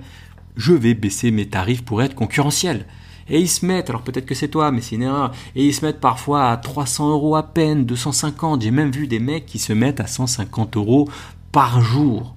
Je 0.56 0.72
vais 0.72 0.94
baisser 0.94 1.30
mes 1.30 1.46
tarifs 1.46 1.84
pour 1.84 2.02
être 2.02 2.14
concurrentiel. 2.14 2.86
Et 3.28 3.40
ils 3.40 3.48
se 3.48 3.64
mettent, 3.64 3.88
alors 3.90 4.02
peut-être 4.02 4.26
que 4.26 4.34
c'est 4.34 4.48
toi, 4.48 4.72
mais 4.72 4.80
c'est 4.80 4.96
une 4.96 5.02
erreur, 5.02 5.32
et 5.54 5.64
ils 5.64 5.72
se 5.72 5.84
mettent 5.84 6.00
parfois 6.00 6.50
à 6.50 6.56
300 6.56 7.10
euros 7.10 7.36
à 7.36 7.44
peine, 7.44 7.84
250. 7.84 8.62
J'ai 8.62 8.72
même 8.72 8.90
vu 8.90 9.06
des 9.06 9.20
mecs 9.20 9.46
qui 9.46 9.60
se 9.60 9.72
mettent 9.72 10.00
à 10.00 10.08
150 10.08 10.76
euros 10.76 11.08
par 11.52 11.80
jour. 11.80 12.34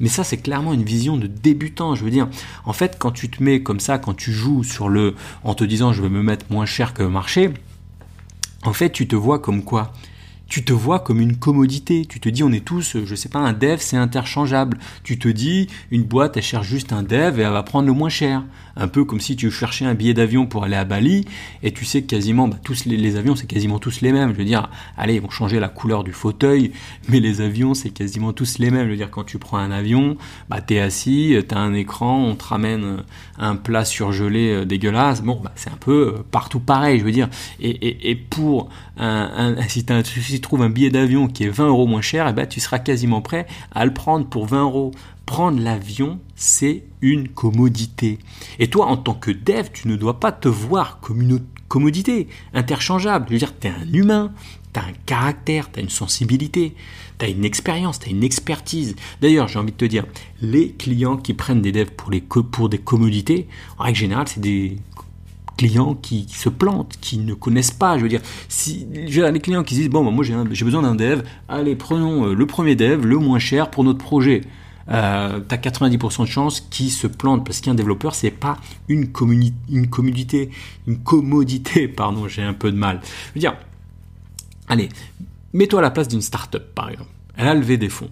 Mais 0.00 0.08
ça, 0.08 0.24
c'est 0.24 0.38
clairement 0.38 0.72
une 0.72 0.82
vision 0.82 1.16
de 1.16 1.28
débutant. 1.28 1.94
Je 1.94 2.04
veux 2.04 2.10
dire, 2.10 2.28
en 2.64 2.72
fait, 2.72 2.96
quand 2.98 3.12
tu 3.12 3.30
te 3.30 3.40
mets 3.40 3.62
comme 3.62 3.78
ça, 3.78 3.98
quand 3.98 4.14
tu 4.14 4.32
joues 4.32 4.64
sur 4.64 4.88
le, 4.88 5.14
en 5.44 5.54
te 5.54 5.62
disant 5.62 5.92
je 5.92 6.02
vais 6.02 6.08
me 6.08 6.22
mettre 6.22 6.46
moins 6.50 6.66
cher 6.66 6.92
que 6.92 7.04
le 7.04 7.10
marché, 7.10 7.50
en 8.64 8.72
fait, 8.72 8.90
tu 8.90 9.06
te 9.06 9.14
vois 9.14 9.38
comme 9.38 9.62
quoi? 9.62 9.92
Tu 10.54 10.62
te 10.62 10.72
vois 10.72 11.00
comme 11.00 11.20
une 11.20 11.36
commodité. 11.36 12.06
Tu 12.06 12.20
te 12.20 12.28
dis, 12.28 12.44
on 12.44 12.52
est 12.52 12.64
tous, 12.64 12.98
je 13.04 13.14
sais 13.16 13.28
pas, 13.28 13.40
un 13.40 13.52
dev, 13.52 13.78
c'est 13.80 13.96
interchangeable. 13.96 14.78
Tu 15.02 15.18
te 15.18 15.26
dis, 15.26 15.66
une 15.90 16.04
boîte, 16.04 16.36
elle 16.36 16.44
cherche 16.44 16.68
juste 16.68 16.92
un 16.92 17.02
dev 17.02 17.40
et 17.40 17.42
elle 17.42 17.52
va 17.52 17.64
prendre 17.64 17.88
le 17.88 17.92
moins 17.92 18.08
cher 18.08 18.44
un 18.76 18.88
peu 18.88 19.04
comme 19.04 19.20
si 19.20 19.36
tu 19.36 19.50
cherchais 19.50 19.84
un 19.84 19.94
billet 19.94 20.14
d'avion 20.14 20.46
pour 20.46 20.64
aller 20.64 20.76
à 20.76 20.84
Bali 20.84 21.26
et 21.62 21.72
tu 21.72 21.84
sais 21.84 22.02
quasiment 22.02 22.48
bah, 22.48 22.56
tous 22.62 22.86
les, 22.86 23.16
avions 23.16 23.36
c'est 23.36 23.46
quasiment 23.46 23.78
tous 23.78 24.00
les 24.00 24.12
mêmes. 24.12 24.32
Je 24.32 24.38
veux 24.38 24.44
dire, 24.44 24.68
allez, 24.96 25.14
ils 25.14 25.20
vont 25.20 25.30
changer 25.30 25.60
la 25.60 25.68
couleur 25.68 26.04
du 26.04 26.12
fauteuil, 26.12 26.72
mais 27.08 27.20
les 27.20 27.40
avions 27.40 27.74
c'est 27.74 27.90
quasiment 27.90 28.32
tous 28.32 28.58
les 28.58 28.70
mêmes. 28.70 28.86
Je 28.86 28.90
veux 28.90 28.96
dire, 28.96 29.10
quand 29.10 29.24
tu 29.24 29.38
prends 29.38 29.58
un 29.58 29.70
avion, 29.70 30.16
bah 30.48 30.60
t'es 30.60 30.80
assis, 30.80 31.36
t'as 31.46 31.58
un 31.58 31.74
écran, 31.74 32.24
on 32.24 32.34
te 32.34 32.44
ramène 32.44 33.04
un 33.38 33.56
plat 33.56 33.84
surgelé 33.84 34.52
euh, 34.52 34.64
dégueulasse. 34.64 35.22
Bon, 35.22 35.40
bah, 35.42 35.52
c'est 35.54 35.70
un 35.70 35.76
peu 35.76 36.14
euh, 36.16 36.24
partout 36.30 36.60
pareil. 36.60 36.98
Je 37.00 37.04
veux 37.04 37.12
dire, 37.12 37.28
et, 37.60 38.10
et, 38.10 38.14
pour 38.14 38.68
un, 38.96 39.56
un 39.58 39.62
si, 39.68 39.84
si 40.04 40.40
trouve 40.44 40.62
un 40.62 40.70
billet 40.70 40.90
d'avion 40.90 41.26
qui 41.26 41.44
est 41.44 41.48
20 41.48 41.68
euros 41.68 41.86
moins 41.86 42.00
cher, 42.00 42.28
eh 42.28 42.32
ben, 42.32 42.46
tu 42.46 42.60
seras 42.60 42.78
quasiment 42.78 43.20
prêt 43.20 43.46
à 43.72 43.84
le 43.84 43.92
prendre 43.92 44.26
pour 44.26 44.46
20 44.46 44.62
euros. 44.62 44.92
Prendre 45.26 45.58
l'avion, 45.58 46.20
c'est 46.36 46.84
une 47.00 47.28
commodité. 47.28 48.18
Et 48.58 48.68
toi, 48.68 48.86
en 48.86 48.96
tant 48.96 49.14
que 49.14 49.30
dev, 49.30 49.68
tu 49.72 49.88
ne 49.88 49.96
dois 49.96 50.20
pas 50.20 50.32
te 50.32 50.48
voir 50.48 51.00
comme 51.00 51.22
une 51.22 51.40
commodité 51.68 52.28
interchangeable. 52.52 53.26
Je 53.28 53.32
veux 53.32 53.38
dire, 53.38 53.58
tu 53.58 53.68
es 53.68 53.70
un 53.70 53.92
humain, 53.92 54.32
tu 54.74 54.80
as 54.80 54.84
un 54.84 54.92
caractère, 55.06 55.72
tu 55.72 55.80
as 55.80 55.82
une 55.82 55.88
sensibilité, 55.88 56.74
tu 57.18 57.24
as 57.24 57.28
une 57.28 57.44
expérience, 57.44 57.98
tu 57.98 58.10
une 58.10 58.22
expertise. 58.22 58.96
D'ailleurs, 59.22 59.48
j'ai 59.48 59.58
envie 59.58 59.72
de 59.72 59.76
te 59.76 59.84
dire, 59.86 60.04
les 60.42 60.72
clients 60.72 61.16
qui 61.16 61.32
prennent 61.32 61.62
des 61.62 61.72
devs 61.72 61.90
pour, 61.90 62.10
les, 62.10 62.20
pour 62.20 62.68
des 62.68 62.78
commodités, 62.78 63.48
en 63.78 63.84
règle 63.84 63.98
générale, 63.98 64.28
c'est 64.28 64.40
des 64.40 64.76
clients 65.64 65.94
qui, 65.94 66.26
se 66.28 66.50
plantent, 66.50 66.96
qui 67.00 67.16
ne 67.16 67.32
connaissent 67.32 67.70
pas. 67.70 67.96
Je 67.96 68.02
veux 68.02 68.08
dire, 68.08 68.20
si 68.48 68.86
j'ai 69.06 69.30
les 69.30 69.40
clients 69.40 69.64
qui 69.64 69.74
disent 69.74 69.88
bon, 69.88 70.04
bah, 70.04 70.10
moi 70.10 70.24
j'ai 70.24 70.64
besoin 70.64 70.82
d'un 70.82 70.94
dev, 70.94 71.22
allez 71.48 71.74
prenons 71.74 72.26
euh, 72.26 72.34
le 72.34 72.46
premier 72.46 72.76
dev, 72.76 73.06
le 73.06 73.16
moins 73.16 73.38
cher 73.38 73.70
pour 73.70 73.82
notre 73.82 73.98
projet. 73.98 74.42
Euh, 74.90 75.40
tu 75.48 75.54
as 75.54 75.58
90% 75.58 76.20
de 76.22 76.26
chances 76.26 76.60
qu'il 76.60 76.90
se 76.90 77.06
plante 77.06 77.46
parce 77.46 77.62
qu'un 77.62 77.72
développeur 77.72 78.14
c'est 78.14 78.30
pas 78.30 78.58
une, 78.88 79.08
une 79.70 79.88
commodité, 79.88 80.50
une 80.86 80.98
commodité, 80.98 81.88
pardon, 81.96 82.28
j'ai 82.28 82.42
un 82.42 82.52
peu 82.52 82.70
de 82.70 82.76
mal. 82.76 83.00
Je 83.28 83.34
veux 83.34 83.40
dire, 83.40 83.56
allez, 84.68 84.90
mets-toi 85.54 85.78
à 85.78 85.82
la 85.82 85.90
place 85.90 86.08
d'une 86.08 86.20
startup 86.20 86.74
par 86.74 86.90
exemple. 86.90 87.10
Elle 87.38 87.48
a 87.48 87.54
levé 87.54 87.78
des 87.78 87.88
fonds. 87.88 88.10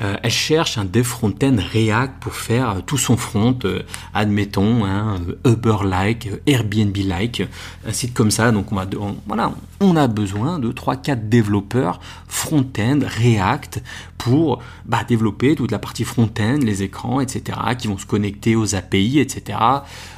Euh, 0.00 0.16
elle 0.22 0.30
cherche 0.30 0.78
un 0.78 0.84
dev 0.84 1.02
front-end 1.02 1.56
React 1.72 2.14
pour 2.20 2.34
faire 2.34 2.70
euh, 2.70 2.80
tout 2.84 2.96
son 2.96 3.16
front, 3.18 3.58
euh, 3.64 3.82
admettons, 4.14 4.86
hein, 4.86 5.20
Uber-like, 5.44 6.30
Airbnb-like, 6.46 7.42
un 7.86 7.92
site 7.92 8.14
comme 8.14 8.30
ça. 8.30 8.52
Donc 8.52 8.68
voilà, 9.26 9.52
on 9.80 9.96
a 9.96 10.06
besoin 10.08 10.58
de 10.58 10.72
3-4 10.72 11.28
développeurs 11.28 12.00
front-end 12.26 13.00
React 13.02 13.82
pour 14.22 14.60
bah, 14.86 15.04
développer 15.06 15.54
toute 15.56 15.70
la 15.70 15.78
partie 15.78 16.04
front-end, 16.04 16.58
les 16.62 16.82
écrans, 16.82 17.20
etc., 17.20 17.58
qui 17.78 17.88
vont 17.88 17.98
se 17.98 18.06
connecter 18.06 18.56
aux 18.56 18.74
API, 18.74 19.18
etc. 19.18 19.58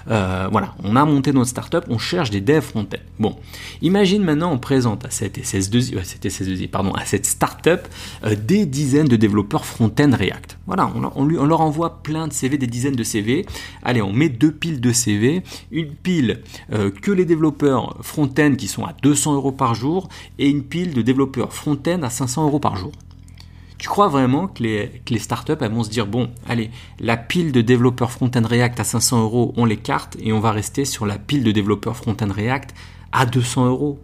voilà, 0.06 0.74
on 0.82 0.96
a 0.96 1.04
monté 1.04 1.32
notre 1.32 1.50
startup, 1.50 1.84
on 1.88 1.98
cherche 1.98 2.30
des 2.30 2.40
devs 2.40 2.60
front-end. 2.60 3.02
Bon, 3.18 3.36
imagine 3.82 4.22
maintenant 4.22 4.52
on 4.52 4.58
présente 4.58 5.04
à 5.04 5.10
cette 5.10 5.38
SS2I, 5.38 5.96
SS2I 5.96 6.68
pardon, 6.68 6.92
à 6.92 7.04
cette 7.04 7.26
startup 7.26 7.80
des 8.24 8.66
dizaines 8.66 9.08
de 9.08 9.16
développeurs 9.16 9.64
front-end 9.64 10.10
React. 10.12 10.58
Voilà, 10.66 10.90
on, 11.14 11.24
leur 11.24 11.60
envoie 11.60 12.02
plein 12.02 12.26
de 12.26 12.32
CV, 12.32 12.56
des 12.56 12.66
dizaines 12.66 12.96
de 12.96 13.04
CV. 13.04 13.44
Allez, 13.82 14.00
on 14.00 14.12
met 14.12 14.30
deux 14.30 14.52
piles 14.52 14.80
de 14.80 14.92
CV. 14.92 15.42
Une 15.70 15.94
pile 15.94 16.42
euh, 16.72 16.90
que 16.90 17.10
les 17.10 17.24
développeurs 17.26 17.98
front-end 18.02 18.54
qui 18.56 18.68
sont 18.68 18.84
à 18.84 18.94
200 19.02 19.34
euros 19.34 19.52
par 19.52 19.74
jour 19.74 20.08
et 20.38 20.48
une 20.48 20.62
pile 20.62 20.94
de 20.94 21.02
développeurs 21.02 21.52
front-end 21.52 22.02
à 22.02 22.10
500 22.10 22.46
euros 22.46 22.60
par 22.60 22.76
jour. 22.76 22.92
Tu 23.84 23.90
crois 23.90 24.08
vraiment 24.08 24.48
que 24.48 24.62
les, 24.62 25.18
startups 25.18 25.62
vont 25.70 25.84
se 25.84 25.90
dire 25.90 26.06
bon, 26.06 26.30
allez, 26.48 26.70
la 27.00 27.18
pile 27.18 27.52
de 27.52 27.60
développeurs 27.60 28.10
front-end 28.10 28.40
React 28.42 28.80
à 28.80 28.84
500 28.84 29.20
euros, 29.20 29.52
on 29.58 29.66
les 29.66 29.76
carte 29.76 30.16
et 30.20 30.32
on 30.32 30.40
va 30.40 30.52
rester 30.52 30.86
sur 30.86 31.04
la 31.04 31.18
pile 31.18 31.44
de 31.44 31.52
développeurs 31.52 31.94
front-end 31.94 32.32
React 32.32 32.74
à 33.12 33.26
200 33.26 33.66
euros? 33.66 34.00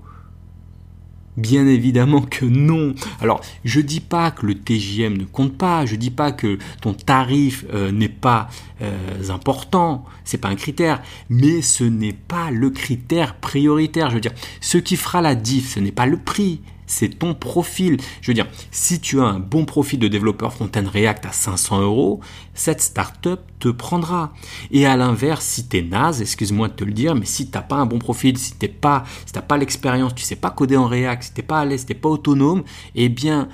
Bien 1.38 1.66
évidemment 1.66 2.20
que 2.20 2.44
non. 2.44 2.94
Alors, 3.22 3.40
je 3.64 3.80
dis 3.80 4.00
pas 4.00 4.30
que 4.30 4.44
le 4.44 4.54
TJM 4.54 5.16
ne 5.16 5.25
compte 5.25 5.56
pas, 5.56 5.87
je 5.87 5.96
dis 5.96 6.10
pas 6.10 6.30
que 6.30 6.58
ton 6.82 6.92
tarif 6.92 7.64
euh, 7.72 7.90
n'est 7.90 8.10
pas 8.10 8.50
euh, 8.82 9.30
important, 9.30 10.04
c'est 10.25 10.37
pas 10.37 10.49
un 10.49 10.56
critère, 10.56 11.00
mais 11.30 11.62
ce 11.62 11.84
n'est 11.84 12.12
pas 12.12 12.50
le 12.50 12.68
critère 12.68 13.34
prioritaire. 13.37 14.10
Je 14.10 14.16
veux 14.16 14.20
dire, 14.20 14.34
ce 14.60 14.76
qui 14.76 14.96
fera 14.96 15.22
la 15.22 15.34
diff, 15.34 15.72
ce 15.72 15.80
n'est 15.80 15.90
pas 15.90 16.04
le 16.04 16.18
prix, 16.18 16.60
c'est 16.90 17.18
ton 17.18 17.35
profil. 17.35 17.99
Je 18.20 18.30
veux 18.30 18.35
dire, 18.35 18.47
si 18.70 19.00
tu 19.00 19.20
as 19.20 19.25
un 19.25 19.38
bon 19.38 19.64
profil 19.64 19.99
de 19.99 20.09
développeur 20.09 20.52
front-end 20.52 20.85
React 20.92 21.26
à 21.26 21.32
500 21.32 21.80
euros, 21.80 22.20
cette 22.54 22.80
startup 22.80 23.40
te 23.59 23.68
prendra. 23.68 24.32
Et 24.70 24.87
à 24.87 24.97
l'inverse, 24.97 25.44
si 25.44 25.68
tu 25.68 25.78
es 25.78 25.82
naze, 25.82 26.20
excuse-moi 26.20 26.68
de 26.68 26.75
te 26.75 26.85
le 26.85 26.92
dire, 26.92 27.14
mais 27.14 27.26
si 27.26 27.49
tu 27.49 27.56
n'as 27.56 27.62
pas 27.62 27.76
un 27.76 27.87
bon 27.87 27.99
profil, 27.99 28.37
si 28.37 28.56
tu 28.59 28.68
pas, 28.68 29.04
si 29.25 29.32
pas 29.32 29.56
l'expérience, 29.56 30.14
tu 30.14 30.25
sais 30.25 30.37
pas 30.37 30.50
coder 30.50 30.76
en 30.76 30.87
React, 30.87 31.23
si 31.23 31.32
tu 31.32 31.42
pas 31.42 31.61
à 31.61 31.64
l'aise, 31.64 31.80
si 31.80 31.87
tu 31.87 31.94
pas 31.94 32.09
autonome, 32.09 32.64
eh 32.94 33.09
bien, 33.09 33.49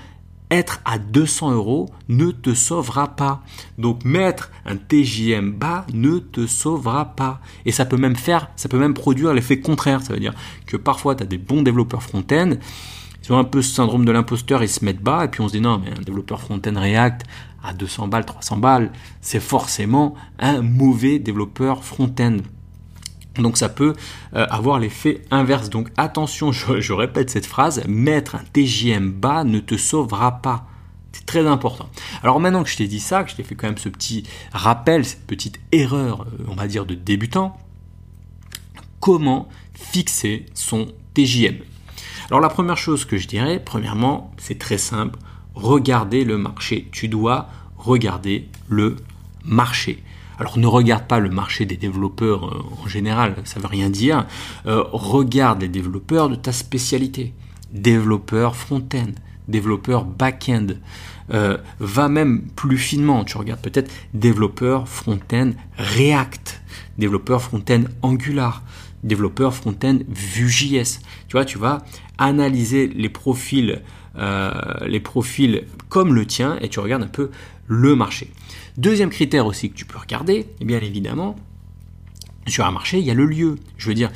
être 0.51 0.81
à 0.85 0.99
200 0.99 1.53
euros 1.53 1.89
ne 2.09 2.31
te 2.31 2.55
sauvera 2.55 3.17
pas. 3.17 3.43
Donc 3.79 4.05
mettre 4.05 4.51
un 4.65 4.77
TJM 4.77 5.53
bas 5.53 5.87
ne 5.93 6.19
te 6.19 6.47
sauvera 6.47 7.17
pas. 7.17 7.41
Et 7.65 7.73
ça 7.73 7.85
peut 7.85 7.97
même 7.97 8.17
faire, 8.17 8.49
ça 8.57 8.69
peut 8.69 8.79
même 8.79 8.95
produire 8.95 9.35
l'effet 9.35 9.61
contraire. 9.61 10.03
Ça 10.03 10.13
veut 10.13 10.21
dire 10.21 10.35
que 10.67 10.77
parfois 10.77 11.15
tu 11.15 11.23
as 11.23 11.27
des 11.27 11.39
bons 11.39 11.63
développeurs 11.63 12.03
front-end 12.03 12.53
ils 13.27 13.33
ont 13.33 13.39
un 13.39 13.45
peu 13.45 13.63
ce 13.63 13.75
syndrome 13.75 14.05
de 14.05 14.13
l'imposteur, 14.13 14.63
ils 14.63 14.69
se 14.69 14.85
mettent 14.85 15.03
bas, 15.03 15.25
et 15.25 15.29
puis 15.29 15.41
on 15.41 15.49
se 15.49 15.53
dit 15.53 15.61
non, 15.61 15.81
mais 15.83 15.91
un 15.91 16.03
développeur 16.03 16.41
front-end 16.41 16.75
React 16.75 17.23
à 17.63 17.73
200 17.73 18.09
balles, 18.09 18.25
300 18.25 18.59
balles, 18.59 18.93
c'est 19.21 19.41
forcément 19.41 20.15
un 20.39 20.63
mauvais 20.63 21.19
développeur 21.19 21.83
front-end. 21.83 22.39
Donc 23.39 23.57
ça 23.57 23.69
peut 23.69 23.95
euh, 24.35 24.47
avoir 24.49 24.79
l'effet 24.79 25.23
inverse. 25.31 25.71
Donc 25.71 25.89
attention, 25.97 26.53
je, 26.81 26.93
répète 26.93 27.31
cette 27.31 27.47
phrase, 27.47 27.83
mettre 27.89 28.37
un 28.37 28.45
TJM 28.53 29.11
bas 29.11 29.45
ne 29.45 29.59
te 29.59 29.77
sauvera 29.77 30.41
pas. 30.41 30.67
C'est 31.13 31.27
très 31.27 31.47
important. 31.47 31.89
Alors 32.23 32.41
maintenant 32.41 32.63
que 32.63 32.71
je 32.71 32.77
t'ai 32.77 32.87
dit 32.87 33.01
ça, 33.01 33.25
que 33.25 33.31
je 33.31 33.37
t'ai 33.37 33.43
fait 33.43 33.55
quand 33.55 33.67
même 33.67 33.79
ce 33.79 33.89
petit 33.89 34.23
rappel, 34.53 35.05
cette 35.05 35.27
petite 35.27 35.59
erreur, 35.73 36.23
euh, 36.23 36.45
on 36.49 36.55
va 36.55 36.69
dire, 36.69 36.87
de 36.87 36.95
débutant, 36.95 37.57
comment 39.01 39.49
fixer 39.75 40.47
son 40.55 40.87
TJM 41.15 41.57
alors 42.29 42.41
la 42.41 42.49
première 42.49 42.77
chose 42.77 43.05
que 43.05 43.17
je 43.17 43.29
dirais, 43.29 43.63
premièrement, 43.65 44.33
c'est 44.39 44.59
très 44.59 44.79
simple, 44.79 45.19
regarder 45.55 46.25
le 46.25 46.39
marché. 46.39 46.89
Tu 46.91 47.09
dois 47.09 47.49
regarder 47.77 48.49
le 48.69 48.97
marché. 49.45 50.03
Alors 50.39 50.59
ne 50.59 50.67
regarde 50.67 51.07
pas 51.07 51.19
le 51.19 51.31
marché 51.31 51.65
des 51.65 51.77
développeurs 51.77 52.49
euh, 52.49 52.83
en 52.85 52.89
général, 52.89 53.37
ça 53.45 53.61
veut 53.61 53.69
rien 53.69 53.91
dire. 53.91 54.27
Euh, 54.67 54.83
regarde 54.93 55.63
les 55.63 55.69
développeurs 55.69 56.29
de 56.29 56.35
ta 56.35 56.53
spécialité. 56.53 57.33
Développeur 57.73 58.57
front-end, 58.57 59.13
développeur 59.49 60.05
back-end. 60.05 60.67
Euh, 61.33 61.59
va 61.81 62.09
même 62.09 62.43
plus 62.55 62.79
finement, 62.79 63.25
tu 63.25 63.37
regardes 63.37 63.61
peut-être 63.61 63.91
développeur 64.15 64.89
front-end 64.89 65.53
React, 65.77 66.61
développeur 66.99 67.43
front-end 67.43 67.83
Angular, 68.03 68.63
développeur 69.03 69.55
front-end 69.55 69.99
Vue.js. 70.09 71.01
Tu 71.29 71.33
vois, 71.33 71.45
tu 71.45 71.59
vas 71.59 71.85
analyser 72.19 72.89
les 72.89 73.09
profils, 73.09 73.83
euh, 74.17 74.53
les 74.87 75.01
profils 75.01 75.65
comme 75.89 76.15
le 76.15 76.27
tien 76.27 76.59
et 76.61 76.69
tu 76.69 76.81
regardes 76.81 77.03
un 77.03 77.09
peu 77.09 77.31
le 77.67 77.97
marché. 77.97 78.31
Deuxième 78.77 79.11
critère 79.11 79.47
aussi 79.47 79.71
que 79.71 79.75
tu 79.75 79.85
peux 79.85 79.99
regarder, 79.99 80.35
et 80.35 80.47
eh 80.61 80.65
bien 80.65 80.79
évidemment, 80.81 81.37
sur 82.47 82.65
un 82.65 82.71
marché, 82.71 82.99
il 82.99 83.05
y 83.05 83.11
a 83.11 83.15
le 83.15 83.27
lieu. 83.27 83.57
Je 83.77 83.89
veux 83.89 83.95
dire, 83.95 84.11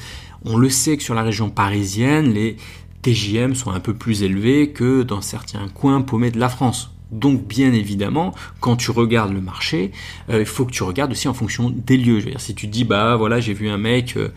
on 0.44 0.56
le 0.56 0.70
sait 0.70 0.96
que 0.96 1.02
sur 1.02 1.14
la 1.14 1.22
région 1.22 1.50
parisienne, 1.50 2.32
les 2.32 2.56
TJM 3.02 3.54
sont 3.54 3.70
un 3.70 3.80
peu 3.80 3.94
plus 3.94 4.22
élevés 4.22 4.70
que 4.70 5.02
dans 5.02 5.20
certains 5.20 5.68
coins 5.68 6.02
paumés 6.02 6.30
de 6.30 6.38
la 6.38 6.48
France. 6.48 6.90
Donc 7.10 7.46
bien 7.46 7.72
évidemment, 7.72 8.34
quand 8.60 8.76
tu 8.76 8.92
regardes 8.92 9.32
le 9.32 9.40
marché, 9.40 9.90
euh, 10.28 10.40
il 10.40 10.46
faut 10.46 10.64
que 10.64 10.70
tu 10.70 10.84
regardes 10.84 11.10
aussi 11.10 11.26
en 11.26 11.34
fonction 11.34 11.70
des 11.70 11.96
lieux. 11.96 12.20
Je 12.20 12.26
veux 12.26 12.30
dire, 12.30 12.40
si 12.40 12.54
tu 12.54 12.68
dis 12.68 12.84
bah 12.84 13.16
voilà 13.16 13.40
j'ai 13.40 13.52
vu 13.52 13.68
un 13.68 13.78
mec 13.78 14.16
euh, 14.16 14.28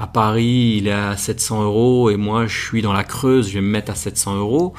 à 0.00 0.06
Paris 0.06 0.76
il 0.78 0.88
est 0.88 0.92
à 0.92 1.16
700 1.16 1.62
euros 1.64 2.10
et 2.10 2.16
moi 2.16 2.46
je 2.46 2.58
suis 2.58 2.82
dans 2.82 2.92
la 2.92 3.04
Creuse, 3.04 3.48
je 3.48 3.54
vais 3.54 3.60
me 3.60 3.70
mettre 3.70 3.92
à 3.92 3.94
700 3.94 4.36
euros. 4.36 4.74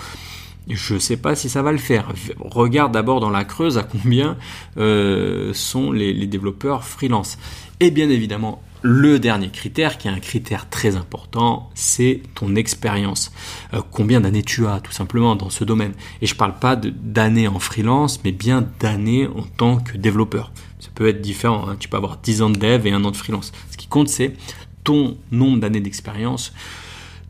Je 0.67 0.93
ne 0.93 0.99
sais 0.99 1.17
pas 1.17 1.35
si 1.35 1.49
ça 1.49 1.61
va 1.61 1.71
le 1.71 1.77
faire. 1.77 2.07
Regarde 2.39 2.93
d'abord 2.93 3.19
dans 3.19 3.29
la 3.29 3.43
Creuse 3.43 3.77
à 3.77 3.83
combien 3.83 4.37
euh, 4.77 5.53
sont 5.53 5.91
les, 5.91 6.13
développeurs 6.27 6.83
freelance. 6.83 7.37
Et 7.79 7.91
bien 7.91 8.09
évidemment, 8.09 8.61
le 8.83 9.19
dernier 9.19 9.49
critère, 9.49 9.97
qui 9.97 10.07
est 10.07 10.11
un 10.11 10.19
critère 10.19 10.69
très 10.69 10.95
important, 10.95 11.69
c'est 11.73 12.21
ton 12.35 12.55
expérience. 12.55 13.31
Euh, 13.73 13.81
combien 13.91 14.21
d'années 14.21 14.43
tu 14.43 14.67
as, 14.67 14.79
tout 14.79 14.91
simplement, 14.91 15.35
dans 15.35 15.49
ce 15.49 15.63
domaine. 15.63 15.93
Et 16.21 16.27
je 16.27 16.35
ne 16.35 16.37
parle 16.37 16.57
pas 16.57 16.75
d'années 16.75 17.47
en 17.47 17.59
freelance, 17.59 18.21
mais 18.23 18.31
bien 18.31 18.65
d'années 18.79 19.27
en 19.27 19.43
tant 19.57 19.77
que 19.77 19.97
développeur. 19.97 20.51
Ça 20.79 20.89
peut 20.93 21.07
être 21.07 21.21
différent. 21.21 21.67
Hein. 21.67 21.75
Tu 21.79 21.89
peux 21.89 21.97
avoir 21.97 22.17
10 22.17 22.43
ans 22.43 22.49
de 22.49 22.57
dev 22.57 22.85
et 22.85 22.91
un 22.91 23.03
an 23.03 23.11
de 23.11 23.17
freelance. 23.17 23.51
Ce 23.71 23.77
qui 23.77 23.87
compte, 23.87 24.09
c'est 24.09 24.35
ton 24.83 25.17
nombre 25.31 25.59
d'années 25.59 25.81
d'expérience 25.81 26.53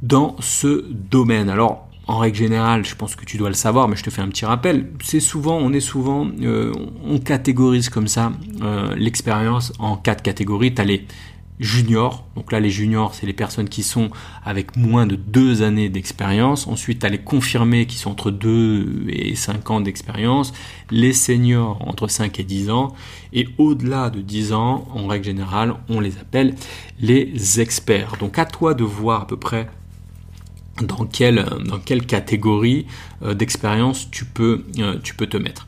dans 0.02 0.36
ce 0.40 0.86
domaine. 0.90 1.50
Alors, 1.50 1.88
en 2.08 2.18
règle 2.18 2.38
générale, 2.38 2.84
je 2.84 2.96
pense 2.96 3.16
que 3.16 3.26
tu 3.26 3.38
dois 3.38 3.50
le 3.50 3.56
savoir, 3.56 3.88
mais 3.88 3.96
je 3.96 4.04
te 4.04 4.10
fais 4.10 4.22
un 4.22 4.28
petit 4.28 4.46
rappel. 4.46 4.92
C'est 5.02 5.20
souvent, 5.20 5.58
on 5.58 5.72
est 5.72 5.80
souvent, 5.80 6.28
euh, 6.42 6.74
on 7.06 7.20
catégorise 7.20 7.90
comme 7.90 8.08
ça 8.08 8.34
euh, 8.62 8.96
l'expérience 8.96 9.72
en 9.80 9.96
quatre 9.96 10.22
catégories. 10.22 10.74
Juniors. 11.62 12.26
Donc 12.36 12.52
là, 12.52 12.60
les 12.60 12.72
juniors, 12.72 13.14
c'est 13.14 13.26
les 13.26 13.34
personnes 13.34 13.70
qui 13.70 13.84
sont 13.84 14.10
avec 14.44 14.76
moins 14.76 15.06
de 15.06 15.16
deux 15.16 15.62
années 15.62 15.90
d'expérience. 15.90 16.68
Ensuite, 16.68 17.00
tu 17.00 17.06
as 17.06 17.10
les 17.10 17.20
confirmés 17.20 17.86
qui 17.86 17.98
sont 17.98 18.12
entre 18.12 18.32
2 18.32 19.06
et 19.10 19.36
5 19.36 19.70
ans 19.70 19.80
d'expérience. 19.80 20.54
Les 20.90 21.14
seniors 21.14 21.78
entre 21.88 22.08
5 22.08 22.40
et 22.40 22.44
10 22.44 22.72
ans. 22.72 22.94
Et 23.32 23.48
au-delà 23.58 24.10
de 24.10 24.22
10 24.22 24.54
ans, 24.54 24.88
en 24.94 25.08
règle 25.08 25.26
générale, 25.26 25.76
on 25.88 26.00
les 26.00 26.18
appelle 26.18 26.56
les 27.00 27.62
experts. 27.62 28.18
Donc 28.20 28.40
à 28.40 28.46
toi 28.46 28.74
de 28.74 28.84
voir 28.84 29.22
à 29.22 29.28
peu 29.28 29.38
près 29.38 29.70
dans 30.82 31.06
quelle, 31.06 31.46
catégorie 32.08 32.88
d'expérience 33.22 34.10
tu 34.10 34.26
peux, 34.26 34.66
tu 35.04 35.14
peux 35.14 35.28
te 35.28 35.38
mettre. 35.38 35.68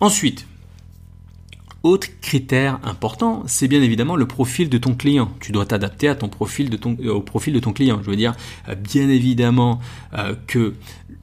Ensuite, 0.00 0.46
autre 1.82 2.08
critère 2.20 2.78
important, 2.84 3.42
c'est 3.46 3.66
bien 3.66 3.82
évidemment 3.82 4.14
le 4.14 4.26
profil 4.26 4.68
de 4.68 4.78
ton 4.78 4.94
client. 4.94 5.30
Tu 5.40 5.50
dois 5.50 5.66
t'adapter 5.66 6.14
ton, 6.16 6.28
au 6.28 7.20
profil 7.20 7.52
de 7.52 7.58
ton 7.58 7.72
client. 7.72 8.00
Je 8.04 8.10
veux 8.10 8.16
dire, 8.16 8.34
euh, 8.68 8.74
bien 8.74 9.08
évidemment 9.08 9.80
euh, 10.14 10.34
que 10.46 10.74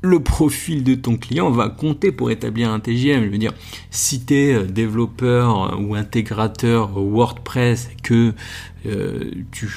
le 0.01 0.19
profil 0.21 0.83
de 0.83 0.95
ton 0.95 1.17
client 1.17 1.49
va 1.49 1.69
compter 1.69 2.11
pour 2.11 2.29
établir 2.29 2.71
un 2.71 2.79
TGM. 2.79 3.23
Je 3.23 3.29
veux 3.29 3.37
dire, 3.37 3.53
si 3.89 4.25
tu 4.25 4.35
es 4.35 4.53
euh, 4.53 4.63
développeur 4.65 5.79
ou 5.79 5.95
intégrateur 5.95 6.91
WordPress, 6.91 7.89
que 8.03 8.33
tu, 9.51 9.69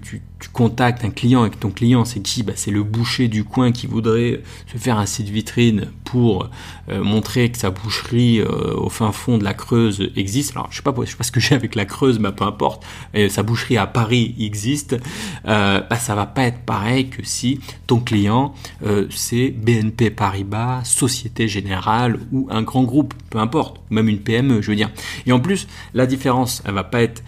tu, 0.00 0.22
contactes 0.52 1.04
un 1.04 1.10
client 1.10 1.44
et 1.44 1.50
que 1.50 1.56
ton 1.56 1.70
client 1.70 2.04
c'est 2.04 2.20
qui 2.20 2.42
bah, 2.42 2.52
C'est 2.56 2.70
le 2.70 2.82
boucher 2.82 3.28
du 3.28 3.44
coin 3.44 3.72
qui 3.72 3.86
voudrait 3.86 4.42
se 4.72 4.78
faire 4.78 4.98
un 4.98 5.06
site 5.06 5.28
vitrine 5.28 5.88
pour 6.04 6.48
euh, 6.88 7.02
montrer 7.02 7.50
que 7.50 7.58
sa 7.58 7.70
boucherie 7.70 8.40
euh, 8.40 8.74
au 8.74 8.88
fin 8.88 9.12
fond 9.12 9.38
de 9.38 9.44
la 9.44 9.54
Creuse 9.54 10.10
existe. 10.16 10.52
Alors 10.56 10.68
je 10.70 10.76
sais 10.76 10.82
pas, 10.82 10.94
je 11.04 11.10
sais 11.10 11.16
pas 11.16 11.24
ce 11.24 11.32
que 11.32 11.40
j'ai 11.40 11.54
avec 11.54 11.74
la 11.74 11.84
Creuse, 11.84 12.18
mais 12.18 12.32
peu 12.32 12.44
importe. 12.44 12.84
Sa 13.28 13.42
boucherie 13.42 13.76
à 13.76 13.86
Paris 13.86 14.34
existe. 14.38 14.96
Euh, 15.46 15.80
bah, 15.88 15.96
ça 15.96 16.14
va 16.14 16.26
pas 16.26 16.44
être 16.44 16.60
pareil 16.60 17.08
que 17.08 17.22
si 17.24 17.60
ton 17.86 18.00
client 18.00 18.54
euh, 18.84 19.06
c'est 19.10 19.48
BNP 19.50 20.10
Paribas, 20.10 20.84
Société 20.84 21.48
Générale 21.48 22.18
ou 22.32 22.48
un 22.50 22.62
grand 22.62 22.82
groupe, 22.82 23.14
peu 23.30 23.38
importe, 23.38 23.80
même 23.90 24.08
une 24.08 24.20
PME, 24.20 24.62
je 24.62 24.70
veux 24.70 24.76
dire. 24.76 24.90
Et 25.26 25.32
en 25.32 25.40
plus, 25.40 25.66
la 25.94 26.06
différence, 26.06 26.62
elle 26.64 26.74
va 26.74 26.84
pas 26.84 27.02
être 27.02 27.22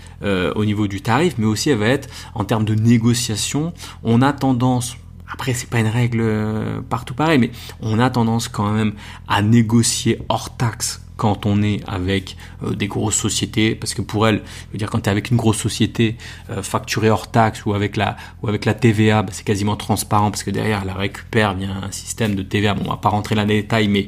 au 0.54 0.64
niveau 0.64 0.86
du 0.86 1.00
tarif, 1.00 1.34
mais 1.38 1.46
aussi 1.46 1.70
elle 1.70 1.78
va 1.78 1.88
être 1.88 2.08
en 2.34 2.44
termes 2.44 2.64
de 2.64 2.74
négociation 2.74 3.00
négociation, 3.00 3.72
on 4.04 4.20
a 4.20 4.32
tendance, 4.32 4.96
après 5.32 5.54
c'est 5.54 5.68
pas 5.68 5.80
une 5.80 5.86
règle 5.86 6.20
euh, 6.20 6.80
partout 6.82 7.14
pareil, 7.14 7.38
mais 7.38 7.50
on 7.80 7.98
a 7.98 8.10
tendance 8.10 8.48
quand 8.48 8.70
même 8.70 8.92
à 9.26 9.42
négocier 9.42 10.20
hors 10.28 10.56
taxe 10.56 11.02
quand 11.20 11.44
on 11.44 11.62
est 11.62 11.80
avec 11.86 12.36
euh, 12.62 12.74
des 12.74 12.88
grosses 12.88 13.16
sociétés, 13.16 13.74
parce 13.74 13.94
que 13.94 14.02
pour 14.02 14.26
elles, 14.26 14.42
je 14.68 14.72
veux 14.72 14.78
dire, 14.78 14.88
quand 14.88 15.00
tu 15.00 15.08
es 15.08 15.12
avec 15.12 15.30
une 15.30 15.36
grosse 15.36 15.58
société 15.58 16.16
euh, 16.48 16.62
facturée 16.62 17.10
hors 17.10 17.30
taxe 17.30 17.66
ou 17.66 17.74
avec 17.74 17.96
la, 17.96 18.16
ou 18.42 18.48
avec 18.48 18.64
la 18.64 18.74
TVA, 18.74 19.22
bah, 19.22 19.28
c'est 19.32 19.44
quasiment 19.44 19.76
transparent, 19.76 20.30
parce 20.30 20.42
que 20.42 20.50
derrière, 20.50 20.80
elle 20.82 20.96
récupère 20.96 21.54
via 21.54 21.68
un 21.70 21.90
système 21.92 22.34
de 22.34 22.42
TVA. 22.42 22.74
Bon, 22.74 22.84
on 22.86 22.90
va 22.90 22.96
pas 22.96 23.10
rentrer 23.10 23.34
là 23.34 23.42
dans 23.42 23.48
les 23.48 23.62
détails, 23.62 23.88
mais 23.88 24.06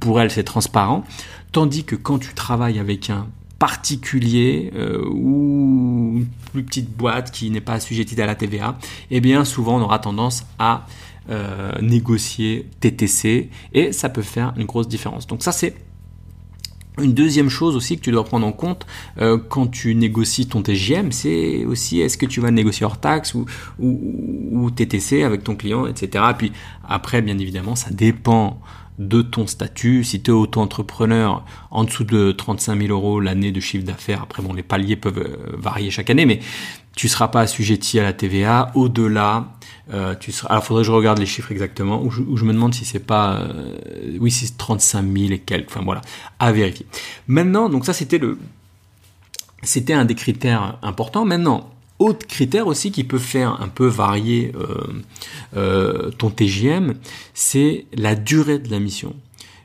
pour 0.00 0.20
elle, 0.20 0.30
c'est 0.30 0.44
transparent. 0.44 1.04
Tandis 1.52 1.84
que 1.84 1.96
quand 1.96 2.18
tu 2.18 2.34
travailles 2.34 2.78
avec 2.78 3.10
un 3.10 3.26
particulier 3.60 4.72
euh, 4.74 5.04
ou 5.04 6.14
une 6.16 6.26
plus 6.52 6.64
petite 6.64 6.90
boîte 6.90 7.30
qui 7.30 7.50
n'est 7.50 7.60
pas 7.60 7.74
assujettie 7.74 8.20
à 8.20 8.26
la 8.26 8.34
TVA, 8.34 8.78
eh 9.10 9.20
bien 9.20 9.44
souvent 9.44 9.76
on 9.76 9.82
aura 9.82 9.98
tendance 9.98 10.46
à 10.58 10.86
euh, 11.28 11.72
négocier 11.82 12.66
TTC 12.80 13.50
et 13.74 13.92
ça 13.92 14.08
peut 14.08 14.22
faire 14.22 14.54
une 14.56 14.64
grosse 14.64 14.88
différence. 14.88 15.26
Donc 15.26 15.42
ça 15.42 15.52
c'est 15.52 15.74
une 16.98 17.14
deuxième 17.14 17.48
chose 17.48 17.76
aussi 17.76 17.96
que 17.96 18.02
tu 18.02 18.10
dois 18.10 18.24
prendre 18.24 18.46
en 18.46 18.52
compte 18.52 18.86
euh, 19.20 19.38
quand 19.38 19.66
tu 19.66 19.94
négocies 19.94 20.46
ton 20.46 20.62
TGM, 20.62 21.12
c'est 21.12 21.64
aussi 21.64 22.00
est-ce 22.00 22.18
que 22.18 22.26
tu 22.26 22.40
vas 22.40 22.50
négocier 22.50 22.84
hors 22.84 22.98
taxe 22.98 23.34
ou, 23.34 23.46
ou, 23.78 24.70
TTC 24.70 25.22
avec 25.22 25.44
ton 25.44 25.56
client, 25.56 25.86
etc. 25.86 26.24
Et 26.30 26.34
puis 26.34 26.52
après, 26.86 27.22
bien 27.22 27.38
évidemment, 27.38 27.76
ça 27.76 27.90
dépend 27.90 28.60
de 28.98 29.22
ton 29.22 29.46
statut. 29.46 30.04
Si 30.04 30.20
tu 30.20 30.30
es 30.30 30.34
auto-entrepreneur, 30.34 31.44
en 31.70 31.84
dessous 31.84 32.04
de 32.04 32.32
35 32.32 32.82
000 32.82 32.92
euros 32.92 33.20
l'année 33.20 33.50
de 33.50 33.60
chiffre 33.60 33.84
d'affaires, 33.84 34.22
après 34.22 34.42
bon, 34.42 34.52
les 34.52 34.62
paliers 34.62 34.96
peuvent 34.96 35.18
euh, 35.18 35.56
varier 35.56 35.90
chaque 35.90 36.10
année, 36.10 36.26
mais 36.26 36.40
tu 36.94 37.08
seras 37.08 37.28
pas 37.28 37.40
assujetti 37.40 37.98
à 37.98 38.02
la 38.02 38.12
TVA. 38.12 38.72
Au-delà, 38.74 39.52
euh, 39.92 40.14
tu. 40.14 40.32
Alors, 40.48 40.64
faudrait 40.64 40.82
que 40.82 40.86
je 40.86 40.92
regarde 40.92 41.18
les 41.18 41.26
chiffres 41.26 41.50
exactement, 41.50 42.02
ou 42.02 42.10
je, 42.10 42.44
me 42.44 42.52
demande 42.52 42.74
si 42.74 42.84
c'est 42.84 43.04
pas, 43.04 43.40
euh, 43.40 44.16
oui, 44.20 44.30
c'est 44.30 44.56
35 44.56 45.02
000 45.02 45.32
et 45.32 45.38
quelques. 45.38 45.70
Enfin 45.70 45.82
voilà, 45.84 46.00
à 46.38 46.52
vérifier. 46.52 46.86
Maintenant, 47.26 47.68
donc 47.68 47.84
ça 47.84 47.92
c'était 47.92 48.18
le, 48.18 48.38
c'était 49.62 49.92
un 49.92 50.04
des 50.04 50.14
critères 50.14 50.78
importants. 50.82 51.24
Maintenant, 51.24 51.70
autre 51.98 52.26
critère 52.26 52.66
aussi 52.66 52.92
qui 52.92 53.04
peut 53.04 53.18
faire 53.18 53.60
un 53.60 53.68
peu 53.68 53.86
varier 53.86 54.52
euh, 54.54 55.02
euh, 55.56 56.10
ton 56.10 56.30
TGM, 56.30 56.94
c'est 57.34 57.86
la 57.94 58.14
durée 58.14 58.58
de 58.58 58.70
la 58.70 58.78
mission. 58.78 59.14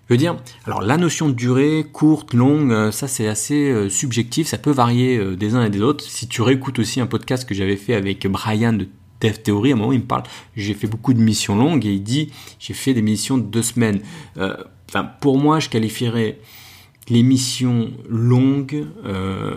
Je 0.08 0.13
veux 0.13 0.17
dire, 0.17 0.38
alors 0.65 0.82
la 0.82 0.98
notion 0.98 1.29
de 1.29 1.34
durée, 1.34 1.86
courte, 1.91 2.36
longue, 2.36 2.91
ça 2.91 3.08
c'est 3.08 3.27
assez 3.27 3.89
subjectif, 3.89 4.46
ça 4.46 4.60
peut 4.60 4.70
varier 4.70 5.36
des 5.36 5.55
uns 5.55 5.65
et 5.65 5.72
des 5.72 5.82
autres. 5.82 6.03
Si 6.03 6.27
tu 6.27 6.44
réécoutes 6.44 6.77
aussi 6.77 7.01
un 7.01 7.08
podcast 7.08 7.50
que 7.50 7.55
j'avais 7.55 7.75
fait 7.75 7.96
avec 7.96 8.27
Brian 8.27 8.74
de 8.74 8.88
Dev 9.32 9.65
à 9.65 9.74
un 9.74 9.75
moment 9.75 9.91
il 9.91 10.00
me 10.00 10.05
parle, 10.05 10.24
j'ai 10.55 10.74
fait 10.74 10.88
beaucoup 10.88 11.13
de 11.13 11.20
missions 11.20 11.55
longues 11.55 11.86
et 11.86 11.94
il 11.94 12.03
dit, 12.03 12.32
j'ai 12.60 12.74
fait 12.74 12.94
des 12.94 13.01
missions 13.01 13.38
de 13.38 13.44
deux 13.44 13.63
semaines. 13.63 14.01
Enfin, 14.38 15.03
pour 15.20 15.38
moi, 15.38 15.60
je 15.60 15.70
qualifierais 15.70 16.40
les 17.09 17.24
missions 17.24 17.92
longues, 18.09 18.88
euh, 19.05 19.55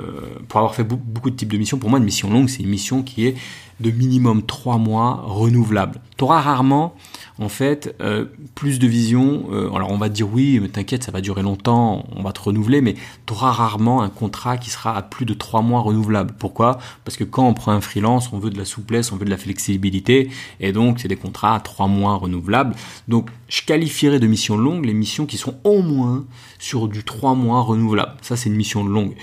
pour 0.48 0.58
avoir 0.58 0.74
fait 0.74 0.84
beaucoup 0.84 1.30
de 1.30 1.36
types 1.36 1.52
de 1.52 1.58
missions, 1.58 1.78
pour 1.78 1.88
moi 1.88 1.98
une 1.98 2.04
mission 2.04 2.30
longue 2.30 2.48
c'est 2.48 2.62
une 2.62 2.68
mission 2.68 3.02
qui 3.02 3.26
est 3.26 3.36
de 3.80 3.90
minimum 3.90 4.42
trois 4.42 4.78
mois 4.78 5.22
renouvelable. 5.24 6.00
Tu 6.16 6.24
auras 6.24 6.40
rarement 6.40 6.94
en 7.38 7.48
fait 7.48 7.94
euh, 8.00 8.24
plus 8.54 8.78
de 8.78 8.86
vision. 8.86 9.44
Euh, 9.52 9.72
alors 9.72 9.90
on 9.92 9.98
va 9.98 10.08
dire 10.08 10.28
oui, 10.32 10.58
mais 10.60 10.68
t'inquiète, 10.68 11.04
ça 11.04 11.12
va 11.12 11.20
durer 11.20 11.42
longtemps, 11.42 12.04
on 12.14 12.22
va 12.22 12.32
te 12.32 12.40
renouveler, 12.40 12.80
mais 12.80 12.94
tu 13.26 13.32
auras 13.32 13.52
rarement 13.52 14.02
un 14.02 14.08
contrat 14.08 14.56
qui 14.58 14.70
sera 14.70 14.96
à 14.96 15.02
plus 15.02 15.24
de 15.24 15.34
trois 15.34 15.62
mois 15.62 15.80
renouvelable. 15.80 16.34
Pourquoi? 16.38 16.78
Parce 17.04 17.16
que 17.16 17.24
quand 17.24 17.46
on 17.46 17.54
prend 17.54 17.72
un 17.72 17.80
freelance, 17.80 18.30
on 18.32 18.38
veut 18.38 18.50
de 18.50 18.58
la 18.58 18.64
souplesse, 18.64 19.12
on 19.12 19.16
veut 19.16 19.24
de 19.24 19.30
la 19.30 19.36
flexibilité, 19.36 20.30
et 20.60 20.72
donc 20.72 20.98
c'est 20.98 21.08
des 21.08 21.16
contrats 21.16 21.54
à 21.54 21.60
trois 21.60 21.86
mois 21.86 22.16
renouvelables. 22.16 22.74
Donc 23.06 23.30
je 23.48 23.62
qualifierais 23.62 24.18
de 24.18 24.26
mission 24.26 24.56
longue 24.56 24.84
les 24.84 24.94
missions 24.94 25.26
qui 25.26 25.36
sont 25.36 25.54
au 25.64 25.82
moins 25.82 26.24
sur 26.58 26.88
du 26.88 27.04
trois 27.04 27.34
mois 27.34 27.62
renouvelable. 27.62 28.14
Ça 28.22 28.36
c'est 28.36 28.48
une 28.48 28.56
mission 28.56 28.84
longue 28.84 29.14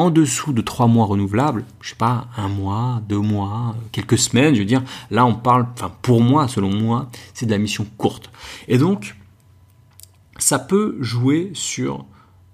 en 0.00 0.08
dessous 0.08 0.54
de 0.54 0.62
trois 0.62 0.86
mois 0.86 1.04
renouvelables, 1.04 1.66
je 1.82 1.90
sais 1.90 1.94
pas, 1.94 2.26
un 2.38 2.48
mois, 2.48 3.02
deux 3.06 3.18
mois, 3.18 3.76
quelques 3.92 4.16
semaines, 4.16 4.54
je 4.54 4.60
veux 4.60 4.66
dire, 4.66 4.82
là 5.10 5.26
on 5.26 5.34
parle, 5.34 5.66
enfin 5.74 5.92
pour 6.00 6.22
moi, 6.22 6.48
selon 6.48 6.74
moi, 6.74 7.10
c'est 7.34 7.44
de 7.44 7.50
la 7.50 7.58
mission 7.58 7.86
courte. 7.98 8.30
Et 8.66 8.78
donc, 8.78 9.14
ça 10.38 10.58
peut 10.58 10.96
jouer 11.00 11.50
sur 11.52 12.06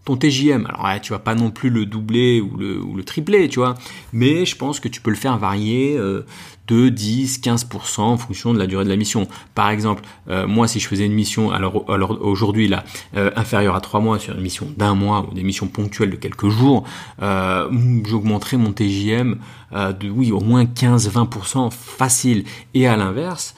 ton 0.05 0.17
TJM. 0.17 0.67
Alors 0.67 1.01
tu 1.01 1.13
vas 1.13 1.21
pas 1.21 1.37
non 1.37 1.53
plus 1.53 1.71
le 1.71 1.87
doubler 1.87 2.41
ou 2.41 2.57
le, 2.57 2.83
ou 2.83 2.97
le 2.97 3.05
tripler, 3.05 3.49
tu 3.49 3.61
vois, 3.61 3.75
mais 4.13 4.45
je 4.45 4.57
pense 4.57 4.81
que 4.81 4.89
tu 4.89 5.01
peux 5.01 5.11
le 5.11 5.17
faire 5.17 5.39
varier 5.39 5.97
euh, 5.97 6.27
de 6.67 6.89
10, 6.89 7.41
15% 7.41 8.01
en 8.01 8.17
fonction 8.17 8.53
de 8.53 8.59
la 8.59 8.67
durée 8.67 8.85
de 8.85 8.89
la 8.89 8.97
mission. 8.97 9.29
Par 9.55 9.71
exemple, 9.71 10.03
euh, 10.29 10.47
moi 10.47 10.67
si 10.69 10.81
je 10.81 10.89
faisais 10.89 11.07
une 11.07 11.13
mission, 11.13 11.51
alors, 11.51 11.85
aujourd'hui 12.21 12.69
là, 12.69 12.85
euh, 13.17 13.31
inférieure 13.37 13.77
à 13.77 13.81
3 13.81 14.01
mois 14.01 14.19
sur 14.19 14.35
une 14.35 14.41
mission 14.41 14.69
d'un 14.77 14.95
mois 14.95 15.27
ou 15.31 15.35
des 15.35 15.43
missions 15.43 15.69
ponctuelles 15.69 16.11
de 16.11 16.17
quelques 16.17 16.49
jours, 16.49 16.85
euh, 17.23 17.69
j'augmenterais 18.05 18.57
mon 18.57 18.73
TJM 18.73 19.37
de 19.73 20.09
oui 20.09 20.31
au 20.31 20.41
moins 20.41 20.65
15-20% 20.65 21.71
facile. 21.71 22.45
Et 22.73 22.87
à 22.87 22.97
l'inverse, 22.97 23.57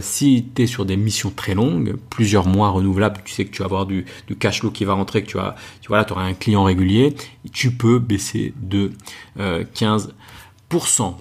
si 0.00 0.46
tu 0.54 0.62
es 0.62 0.66
sur 0.66 0.86
des 0.86 0.96
missions 0.96 1.30
très 1.30 1.54
longues, 1.54 1.96
plusieurs 2.10 2.46
mois 2.46 2.70
renouvelables, 2.70 3.20
tu 3.24 3.34
sais 3.34 3.44
que 3.44 3.50
tu 3.50 3.58
vas 3.58 3.66
avoir 3.66 3.86
du, 3.86 4.06
cash 4.38 4.60
flow 4.60 4.70
qui 4.70 4.84
va 4.84 4.94
rentrer, 4.94 5.22
que 5.22 5.28
tu 5.28 5.36
vas, 5.36 5.56
tu 5.80 5.88
vois 5.88 6.10
auras 6.10 6.22
un 6.22 6.34
client 6.34 6.62
régulier, 6.62 7.14
tu 7.52 7.72
peux 7.72 7.98
baisser 7.98 8.54
de 8.62 8.92
15%. 9.38 11.14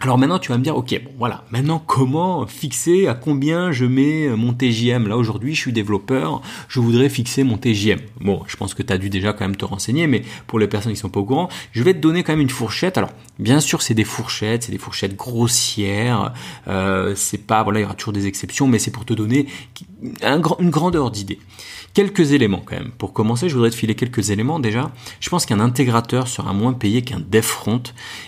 Alors 0.00 0.16
maintenant, 0.16 0.38
tu 0.38 0.52
vas 0.52 0.58
me 0.58 0.62
dire, 0.62 0.76
ok, 0.76 1.00
bon 1.04 1.10
voilà, 1.18 1.42
maintenant 1.50 1.82
comment 1.84 2.46
fixer 2.46 3.08
à 3.08 3.14
combien 3.14 3.72
je 3.72 3.84
mets 3.84 4.28
mon 4.28 4.52
TJM 4.52 5.08
Là 5.08 5.16
aujourd'hui, 5.16 5.56
je 5.56 5.60
suis 5.60 5.72
développeur, 5.72 6.40
je 6.68 6.78
voudrais 6.78 7.08
fixer 7.08 7.42
mon 7.42 7.58
TJM. 7.58 7.98
Bon, 8.20 8.44
je 8.46 8.56
pense 8.56 8.74
que 8.74 8.82
tu 8.84 8.92
as 8.92 8.98
dû 8.98 9.10
déjà 9.10 9.32
quand 9.32 9.44
même 9.44 9.56
te 9.56 9.64
renseigner, 9.64 10.06
mais 10.06 10.22
pour 10.46 10.60
les 10.60 10.68
personnes 10.68 10.92
qui 10.92 10.98
sont 10.98 11.08
pas 11.08 11.18
au 11.18 11.24
courant, 11.24 11.48
je 11.72 11.82
vais 11.82 11.94
te 11.94 11.98
donner 11.98 12.22
quand 12.22 12.32
même 12.32 12.40
une 12.40 12.48
fourchette. 12.48 12.96
Alors, 12.96 13.10
bien 13.40 13.58
sûr, 13.58 13.82
c'est 13.82 13.94
des 13.94 14.04
fourchettes, 14.04 14.62
c'est 14.62 14.72
des 14.72 14.78
fourchettes 14.78 15.16
grossières, 15.16 16.32
euh, 16.68 17.14
c'est 17.16 17.44
pas, 17.44 17.64
voilà, 17.64 17.80
il 17.80 17.82
y 17.82 17.84
aura 17.84 17.94
toujours 17.94 18.12
des 18.12 18.28
exceptions, 18.28 18.68
mais 18.68 18.78
c'est 18.78 18.92
pour 18.92 19.04
te 19.04 19.14
donner 19.14 19.46
une 20.22 20.70
grandeur 20.70 21.10
d'idée. 21.10 21.40
Quelques 21.98 22.30
éléments 22.30 22.62
quand 22.64 22.76
même. 22.76 22.92
Pour 22.96 23.12
commencer, 23.12 23.48
je 23.48 23.54
voudrais 23.54 23.70
te 23.70 23.74
filer 23.74 23.96
quelques 23.96 24.30
éléments. 24.30 24.60
Déjà, 24.60 24.92
je 25.18 25.28
pense 25.30 25.46
qu'un 25.46 25.58
intégrateur 25.58 26.28
sera 26.28 26.52
moins 26.52 26.72
payé 26.72 27.02
qu'un 27.02 27.18
dev 27.18 27.42
front, 27.42 27.82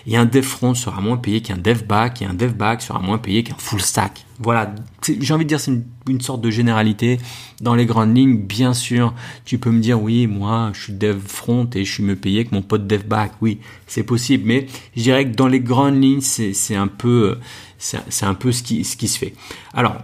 et 0.05 0.17
un 0.17 0.25
dev 0.25 0.41
front 0.41 0.73
sera 0.73 0.99
moins 0.99 1.15
payé 1.15 1.39
qu'un 1.39 1.55
dev 1.55 1.85
back, 1.85 2.21
et 2.21 2.25
un 2.25 2.33
dev 2.33 2.51
back 2.51 2.81
sera 2.81 2.99
moins 2.99 3.17
payé 3.17 3.43
qu'un 3.43 3.55
full 3.57 3.79
stack. 3.79 4.25
Voilà, 4.39 4.75
j'ai 5.07 5.33
envie 5.33 5.45
de 5.45 5.47
dire 5.47 5.61
c'est 5.61 5.71
une, 6.09 6.19
sorte 6.19 6.41
de 6.41 6.49
généralité. 6.49 7.17
Dans 7.61 7.73
les 7.73 7.85
grandes 7.85 8.13
lignes, 8.13 8.39
bien 8.39 8.73
sûr, 8.73 9.13
tu 9.45 9.57
peux 9.57 9.71
me 9.71 9.79
dire 9.79 10.01
oui, 10.01 10.27
moi 10.27 10.71
je 10.73 10.81
suis 10.81 10.93
dev 10.93 11.19
front 11.25 11.69
et 11.73 11.85
je 11.85 11.93
suis 11.93 12.03
mieux 12.03 12.17
payé 12.17 12.43
que 12.43 12.53
mon 12.53 12.63
pote 12.63 12.87
dev 12.87 13.05
back. 13.05 13.31
Oui, 13.39 13.61
c'est 13.87 14.03
possible, 14.03 14.43
mais 14.45 14.67
je 14.97 15.03
dirais 15.03 15.23
que 15.31 15.33
dans 15.33 15.47
les 15.47 15.61
grandes 15.61 16.03
lignes, 16.03 16.19
c'est 16.19 16.75
un 16.75 16.87
peu, 16.87 17.37
c'est 17.77 18.25
un 18.25 18.33
peu 18.33 18.51
ce 18.51 18.63
ce 18.65 18.97
qui 18.97 19.07
se 19.07 19.17
fait. 19.17 19.33
Alors, 19.73 19.95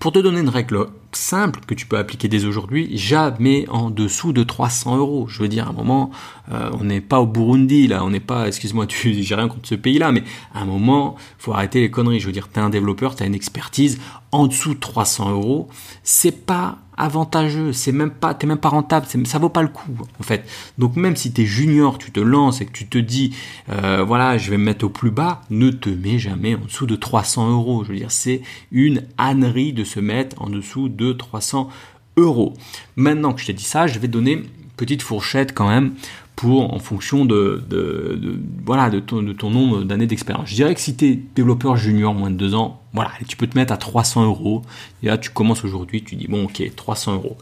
pour 0.00 0.10
te 0.10 0.18
donner 0.18 0.40
une 0.40 0.48
règle 0.48 0.88
simple 1.16 1.60
que 1.66 1.74
tu 1.74 1.86
peux 1.86 1.98
appliquer 1.98 2.28
dès 2.28 2.44
aujourd'hui, 2.44 2.96
jamais 2.96 3.66
en 3.68 3.90
dessous 3.90 4.32
de 4.32 4.42
300 4.42 4.96
euros. 4.96 5.26
Je 5.28 5.42
veux 5.42 5.48
dire, 5.48 5.66
à 5.66 5.70
un 5.70 5.72
moment, 5.72 6.10
euh, 6.52 6.70
on 6.78 6.84
n'est 6.84 7.00
pas 7.00 7.20
au 7.20 7.26
Burundi 7.26 7.88
là, 7.88 8.04
on 8.04 8.10
n'est 8.10 8.20
pas, 8.20 8.46
excuse-moi, 8.46 8.86
tu, 8.86 9.14
j'ai 9.22 9.34
rien 9.34 9.48
contre 9.48 9.68
ce 9.68 9.74
pays-là, 9.74 10.12
mais 10.12 10.22
à 10.54 10.60
un 10.60 10.64
moment, 10.64 11.16
faut 11.38 11.52
arrêter 11.52 11.80
les 11.80 11.90
conneries. 11.90 12.20
Je 12.20 12.26
veux 12.26 12.32
dire, 12.32 12.48
t'es 12.48 12.60
un 12.60 12.70
développeur, 12.70 13.16
t'as 13.16 13.26
une 13.26 13.34
expertise 13.34 13.98
en 14.32 14.46
dessous 14.46 14.74
de 14.74 14.80
300 14.80 15.30
euros, 15.30 15.68
c'est 16.02 16.44
pas 16.44 16.78
avantageux, 16.96 17.72
c'est 17.72 17.92
même 17.92 18.10
pas, 18.10 18.34
t'es 18.34 18.46
même 18.46 18.58
pas 18.58 18.70
rentable, 18.70 19.06
ça 19.24 19.38
vaut 19.38 19.48
pas 19.48 19.62
le 19.62 19.68
coup 19.68 19.90
en 20.18 20.22
fait. 20.22 20.48
Donc 20.78 20.96
même 20.96 21.14
si 21.14 21.32
t'es 21.32 21.44
junior, 21.44 21.98
tu 21.98 22.10
te 22.10 22.20
lances 22.20 22.60
et 22.60 22.66
que 22.66 22.72
tu 22.72 22.86
te 22.86 22.98
dis, 22.98 23.34
euh, 23.70 24.02
voilà, 24.02 24.38
je 24.38 24.50
vais 24.50 24.56
me 24.56 24.64
mettre 24.64 24.86
au 24.86 24.88
plus 24.88 25.10
bas, 25.10 25.42
ne 25.50 25.70
te 25.70 25.90
mets 25.90 26.18
jamais 26.18 26.54
en 26.54 26.64
dessous 26.64 26.86
de 26.86 26.96
300 26.96 27.50
euros. 27.50 27.84
Je 27.84 27.92
veux 27.92 27.98
dire, 27.98 28.10
c'est 28.10 28.40
une 28.72 29.02
ânnerie 29.18 29.72
de 29.72 29.84
se 29.84 30.00
mettre 30.00 30.40
en 30.40 30.48
dessous 30.48 30.88
de 30.88 31.05
300 31.12 31.68
euros. 32.16 32.54
Maintenant 32.96 33.32
que 33.32 33.40
je 33.40 33.46
t'ai 33.46 33.52
dit 33.52 33.64
ça, 33.64 33.86
je 33.86 33.98
vais 33.98 34.08
donner 34.08 34.42
petite 34.76 35.02
fourchette 35.02 35.54
quand 35.54 35.68
même 35.68 35.94
pour 36.36 36.74
en 36.74 36.78
fonction 36.78 37.24
de, 37.24 37.64
de, 37.68 38.38
voilà 38.64 38.90
de 38.90 39.00
ton, 39.00 39.22
de 39.22 39.32
ton 39.32 39.50
nombre 39.50 39.84
d'années 39.84 40.06
d'expérience. 40.06 40.50
Je 40.50 40.54
dirais 40.54 40.74
que 40.74 40.80
si 40.80 40.94
tu 40.94 41.06
es 41.06 41.18
développeur 41.34 41.76
junior 41.76 42.12
moins 42.12 42.30
de 42.30 42.36
deux 42.36 42.54
ans, 42.54 42.82
voilà, 42.92 43.10
tu 43.26 43.36
peux 43.38 43.46
te 43.46 43.56
mettre 43.56 43.72
à 43.72 43.78
300 43.78 44.26
euros. 44.26 44.62
Et 45.02 45.06
là, 45.06 45.16
tu 45.16 45.30
commences 45.30 45.64
aujourd'hui, 45.64 46.04
tu 46.04 46.14
dis 46.14 46.26
bon, 46.28 46.44
ok, 46.44 46.62
300 46.76 47.14
euros. 47.14 47.38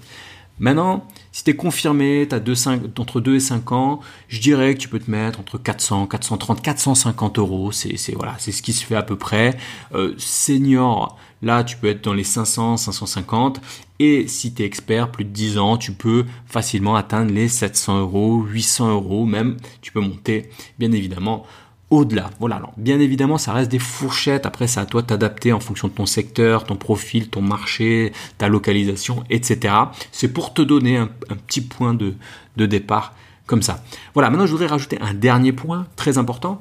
Maintenant, 0.61 1.05
si 1.33 1.43
tu 1.43 1.51
es 1.51 1.57
confirmé, 1.57 2.29
tu 2.29 2.35
as 2.35 2.69
entre 2.99 3.21
2 3.21 3.35
et 3.35 3.41
5 3.41 3.73
ans, 3.73 4.01
je 4.29 4.41
dirais 4.41 4.75
que 4.75 4.79
tu 4.79 4.89
peux 4.89 5.01
te 5.01 5.11
mettre 5.11 5.41
entre 5.41 5.59
400, 5.59 6.07
430, 6.07 6.63
450 6.63 7.39
euros. 7.39 7.73
C'est 7.73 7.97
voilà, 8.15 8.37
c'est 8.39 8.53
ce 8.53 8.63
qui 8.63 8.73
se 8.73 8.85
fait 8.85 8.95
à 8.95 9.03
peu 9.03 9.17
près. 9.17 9.57
Euh, 9.95 10.15
senior, 10.17 11.19
là, 11.43 11.65
tu 11.65 11.77
peux 11.77 11.89
être 11.89 12.05
dans 12.05 12.15
les 12.15 12.25
500, 12.25 12.77
550. 12.77 13.61
Et 13.99 14.29
si 14.29 14.55
tu 14.55 14.63
es 14.63 14.67
expert, 14.67 15.11
plus 15.11 15.25
de 15.25 15.31
10 15.31 15.59
ans, 15.59 15.77
tu 15.77 15.93
peux 15.93 16.25
facilement 16.47 16.95
atteindre 16.95 17.33
les 17.33 17.49
700 17.49 18.01
euros, 18.01 18.43
800 18.43 18.93
euros 18.93 19.27
même. 19.27 19.57
Tu 19.83 19.91
peux 19.91 20.01
monter, 20.01 20.51
bien 20.79 20.93
évidemment, 20.93 21.45
au-delà. 21.91 22.31
Voilà, 22.41 22.57
alors 22.57 22.73
bien 22.77 22.99
évidemment, 23.01 23.39
ça 23.39 23.53
reste 23.53 23.71
des 23.71 23.79
fourchettes. 23.79 24.47
Après, 24.47 24.67
c'est 24.67 24.81
à 24.81 24.87
toi 24.87 25.03
de 25.03 25.53
en 25.53 25.61
fonction 25.61 25.89
de 25.89 25.93
ton 25.93 26.07
secteur, 26.07 26.65
ton 26.65 26.77
profil, 26.77 27.29
ton 27.29 27.43
marché, 27.43 28.13
ta 28.39 28.49
localisation, 28.49 29.25
etc. 29.31 29.75
C'est 30.13 30.33
pour 30.33 30.55
te 30.55 30.63
donner 30.63 30.97
un, 30.97 31.09
petit 31.47 31.61
point 31.61 31.95
de, 31.95 32.15
de 32.57 32.67
départ 32.67 33.15
comme 33.47 33.63
ça. 33.63 33.85
Voilà, 34.15 34.31
maintenant 34.31 34.47
je 34.47 34.53
voudrais 34.53 34.67
rajouter 34.67 34.99
un 35.01 35.15
dernier 35.15 35.53
point 35.53 35.87
très 35.97 36.19
important. 36.19 36.61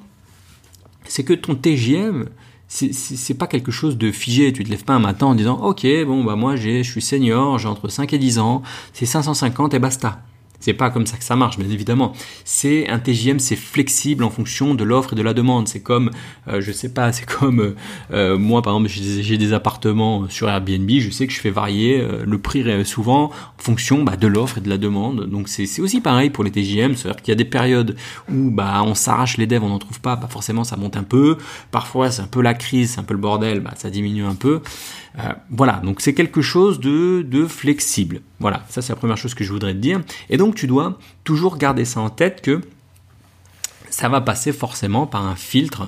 C'est 1.06 1.24
que 1.24 1.34
ton 1.34 1.56
TGM, 1.56 2.30
c'est 2.68 3.38
pas 3.38 3.48
quelque 3.48 3.72
chose 3.72 3.98
de 3.98 4.12
figé. 4.12 4.52
Tu 4.54 4.64
te 4.64 4.70
lèves 4.70 4.84
pas 4.84 4.94
un 4.94 5.00
matin 5.00 5.28
en 5.28 5.36
disant 5.36 5.60
Ok, 5.62 5.86
bon, 6.06 6.24
bah 6.24 6.36
moi 6.36 6.56
je 6.56 6.84
suis 6.84 7.02
senior, 7.02 7.58
j'ai 7.60 7.68
entre 7.68 7.88
5 7.88 8.14
et 8.14 8.18
10 8.18 8.40
ans, 8.40 8.64
c'est 8.94 9.06
550 9.06 9.74
et 9.74 9.80
basta. 9.80 10.22
C'est 10.64 10.74
pas 10.74 10.90
comme 10.90 11.06
ça 11.06 11.18
que 11.18 11.26
ça 11.26 11.36
marche, 11.36 11.58
bien 11.58 11.70
évidemment. 11.70 12.14
C'est 12.46 12.88
un 12.88 12.98
TJM, 12.98 13.40
c'est 13.40 13.58
flexible 13.58 14.24
en 14.24 14.30
fonction 14.30 14.76
de 14.76 14.86
l'offre 14.86 15.12
et 15.12 15.16
de 15.18 15.22
la 15.22 15.34
demande. 15.34 15.68
C'est 15.68 15.82
comme, 15.82 16.10
euh, 16.48 16.62
je 16.62 16.72
sais 16.72 16.88
pas, 16.88 17.12
c'est 17.12 17.26
comme 17.26 17.60
euh, 17.60 17.76
euh, 18.14 18.38
moi 18.38 18.62
par 18.62 18.74
exemple, 18.74 18.90
j'ai 18.90 19.38
des, 19.38 19.52
appartements 19.52 20.30
sur 20.30 20.50
Airbnb, 20.50 20.90
je 20.90 21.10
sais 21.10 21.28
que 21.28 21.34
je 21.34 21.40
fais 21.42 21.50
varier 21.50 22.02
le 22.26 22.38
prix 22.38 22.64
souvent 22.86 23.26
en 23.26 23.62
fonction 23.62 24.04
bah, 24.04 24.16
de 24.16 24.26
l'offre 24.26 24.60
et 24.60 24.62
de 24.62 24.70
la 24.70 24.78
demande. 24.78 25.26
Donc 25.30 25.50
c'est 25.50 25.82
aussi 25.82 26.00
pareil 26.00 26.30
pour 26.30 26.46
les 26.46 26.52
TJM, 26.52 26.96
c'est-à-dire 26.96 27.22
qu'il 27.22 27.34
y 27.34 27.34
a 27.34 27.36
des 27.36 27.46
périodes 27.46 27.98
où 28.32 28.50
bah 28.50 28.82
on 28.86 28.96
s'arrache 28.96 29.36
les 29.36 29.48
devs, 29.48 29.64
on 29.64 29.70
n'en 29.70 29.80
trouve 29.80 30.00
pas, 30.00 30.16
bah 30.16 30.28
forcément 30.30 30.64
ça 30.64 30.78
monte 30.78 30.96
un 30.96 31.04
peu. 31.04 31.38
Parfois 31.72 32.10
c'est 32.10 32.22
un 32.22 32.28
peu 32.28 32.42
la 32.42 32.54
crise, 32.54 32.92
c'est 32.92 33.02
un 33.02 33.04
peu 33.04 33.14
le 33.14 33.20
bordel, 33.20 33.60
bah 33.60 33.74
ça 33.76 33.90
diminue 33.90 34.26
un 34.26 34.36
peu. 34.36 34.62
Euh, 35.20 35.34
voilà, 35.52 35.82
donc 35.84 36.02
c'est 36.02 36.14
quelque 36.14 36.42
chose 36.42 36.80
de, 36.80 37.22
de 37.22 37.46
flexible. 37.46 38.22
Voilà, 38.44 38.66
ça 38.68 38.82
c'est 38.82 38.92
la 38.92 38.98
première 38.98 39.16
chose 39.16 39.36
que 39.36 39.46
je 39.46 39.54
voudrais 39.54 39.72
te 39.72 39.78
dire. 39.78 40.02
Et 40.30 40.36
donc 40.36 40.56
tu 40.56 40.68
dois 40.68 41.00
toujours 41.24 41.56
garder 41.58 41.86
ça 41.86 42.02
en 42.02 42.10
tête 42.10 42.42
que 42.42 42.60
ça 43.90 44.10
va 44.10 44.20
passer 44.20 44.52
forcément 44.52 45.08
par 45.08 45.26
un 45.26 45.38
filtre 45.38 45.88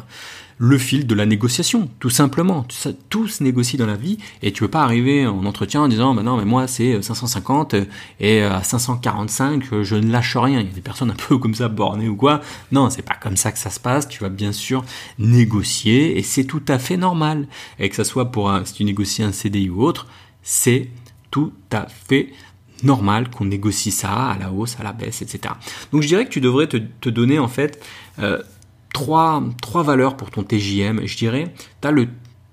le 0.57 0.77
fil 0.77 1.05
de 1.05 1.13
la 1.13 1.25
négociation, 1.25 1.89
tout 1.99 2.09
simplement. 2.09 2.65
Tout 3.09 3.27
se 3.27 3.43
négocie 3.43 3.75
dans 3.75 3.85
la 3.85 3.97
vie 3.97 4.19
et 4.41 4.53
tu 4.53 4.63
veux 4.63 4.69
pas 4.69 4.83
arriver 4.83 5.27
en 5.27 5.45
entretien 5.45 5.81
en 5.81 5.89
disant 5.89 6.15
bah 6.15 6.23
non 6.23 6.37
mais 6.37 6.45
moi 6.45 6.65
c'est 6.65 7.01
550 7.01 7.73
euh, 7.73 7.83
et 8.21 8.41
euh, 8.41 8.55
à 8.55 8.63
545 8.63 9.73
euh, 9.73 9.83
je 9.83 9.97
ne 9.97 10.09
lâche 10.09 10.37
rien. 10.37 10.61
Il 10.61 10.67
y 10.67 10.71
a 10.71 10.73
des 10.73 10.79
personnes 10.79 11.11
un 11.11 11.15
peu 11.27 11.37
comme 11.37 11.55
ça 11.55 11.67
bornées 11.67 12.07
ou 12.07 12.15
quoi. 12.15 12.39
Non, 12.71 12.89
c'est 12.89 13.01
pas 13.01 13.15
comme 13.15 13.35
ça 13.35 13.51
que 13.51 13.59
ça 13.59 13.69
se 13.69 13.81
passe. 13.81 14.07
Tu 14.07 14.21
vas 14.21 14.29
bien 14.29 14.53
sûr 14.53 14.85
négocier 15.19 16.17
et 16.17 16.23
c'est 16.23 16.45
tout 16.45 16.63
à 16.69 16.79
fait 16.79 16.95
normal. 16.95 17.49
Et 17.79 17.89
que 17.89 17.97
ça 17.97 18.05
soit 18.05 18.31
pour 18.31 18.49
un, 18.49 18.63
si 18.63 18.75
tu 18.75 18.85
négocies 18.85 19.23
un 19.23 19.33
CDI 19.33 19.69
ou 19.69 19.83
autre, 19.83 20.07
c'est 20.41 20.87
tout 21.35 21.51
à 21.69 21.87
fait 21.87 22.29
normal 22.81 23.29
qu'on 23.29 23.43
négocie 23.43 23.91
ça 23.91 24.31
à 24.31 24.37
la 24.37 24.53
hausse, 24.53 24.77
à 24.79 24.83
la 24.83 24.93
baisse, 24.93 25.21
etc. 25.21 25.53
Donc 25.91 26.01
je 26.01 26.07
dirais 26.07 26.23
que 26.23 26.29
tu 26.29 26.39
devrais 26.39 26.67
te, 26.67 27.09
donner 27.09 27.39
en 27.39 27.49
fait 27.49 27.83
trois, 28.93 29.43
trois 29.61 29.83
valeurs 29.83 30.15
pour 30.15 30.31
ton 30.31 30.43
TJM. 30.43 31.05
Je 31.05 31.17
dirais, 31.17 31.53
tu 31.81 31.87
as 31.89 31.91
le 31.91 32.07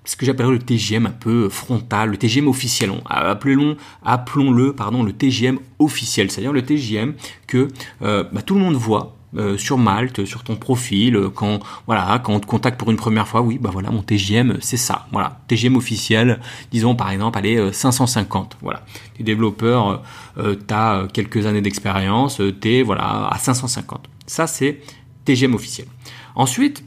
ce 0.05 0.17
que 0.17 0.27
j'appellerais 0.27 0.55
le 0.55 0.59
TGM 0.59 1.07
un 1.07 1.11
peu 1.11 1.49
frontal, 1.49 2.11
le 2.11 2.17
TGM 2.17 2.49
officiel. 2.49 2.91
Appelons-le, 3.07 3.77
appelons-le, 4.03 4.73
pardon, 4.73 5.05
le 5.05 5.13
TGM 5.13 5.61
officiel, 5.79 6.29
c'est-à-dire 6.29 6.53
le 6.53 6.63
TGM 6.63 7.15
que 7.47 7.69
euh, 8.03 8.25
bah, 8.33 8.43
tout 8.43 8.55
le 8.55 8.61
monde 8.61 8.75
voit. 8.75 9.17
Euh, 9.35 9.57
sur 9.57 9.79
Malte, 9.79 10.27
sur 10.27 10.45
ton 10.45 10.57
profil, 10.57 11.19
quand 11.35 11.61
voilà, 11.87 12.21
quand 12.23 12.35
on 12.35 12.41
te 12.41 12.45
contacte 12.45 12.79
pour 12.79 12.91
une 12.91 12.99
première 12.99 13.27
fois, 13.27 13.41
oui, 13.41 13.59
bah 13.59 13.71
voilà, 13.73 13.91
mon 13.91 14.03
TGM, 14.03 14.59
c'est 14.61 14.77
ça, 14.77 15.07
voilà, 15.11 15.41
TGM 15.49 15.75
officiel, 15.77 16.39
disons 16.71 16.95
par 16.95 17.11
exemple, 17.11 17.39
allez, 17.39 17.73
550, 17.73 18.59
voilà. 18.61 18.85
Tu 19.15 19.23
es 19.23 19.25
développeur, 19.25 20.03
euh, 20.37 20.55
tu 20.57 20.75
as 20.75 21.07
quelques 21.15 21.47
années 21.47 21.63
d'expérience, 21.63 22.43
tu 22.61 22.75
es 22.75 22.83
voilà 22.83 23.29
à 23.29 23.39
550. 23.39 24.07
Ça 24.27 24.47
c'est 24.47 24.81
TGM 25.25 25.55
officiel. 25.55 25.87
Ensuite, 26.35 26.85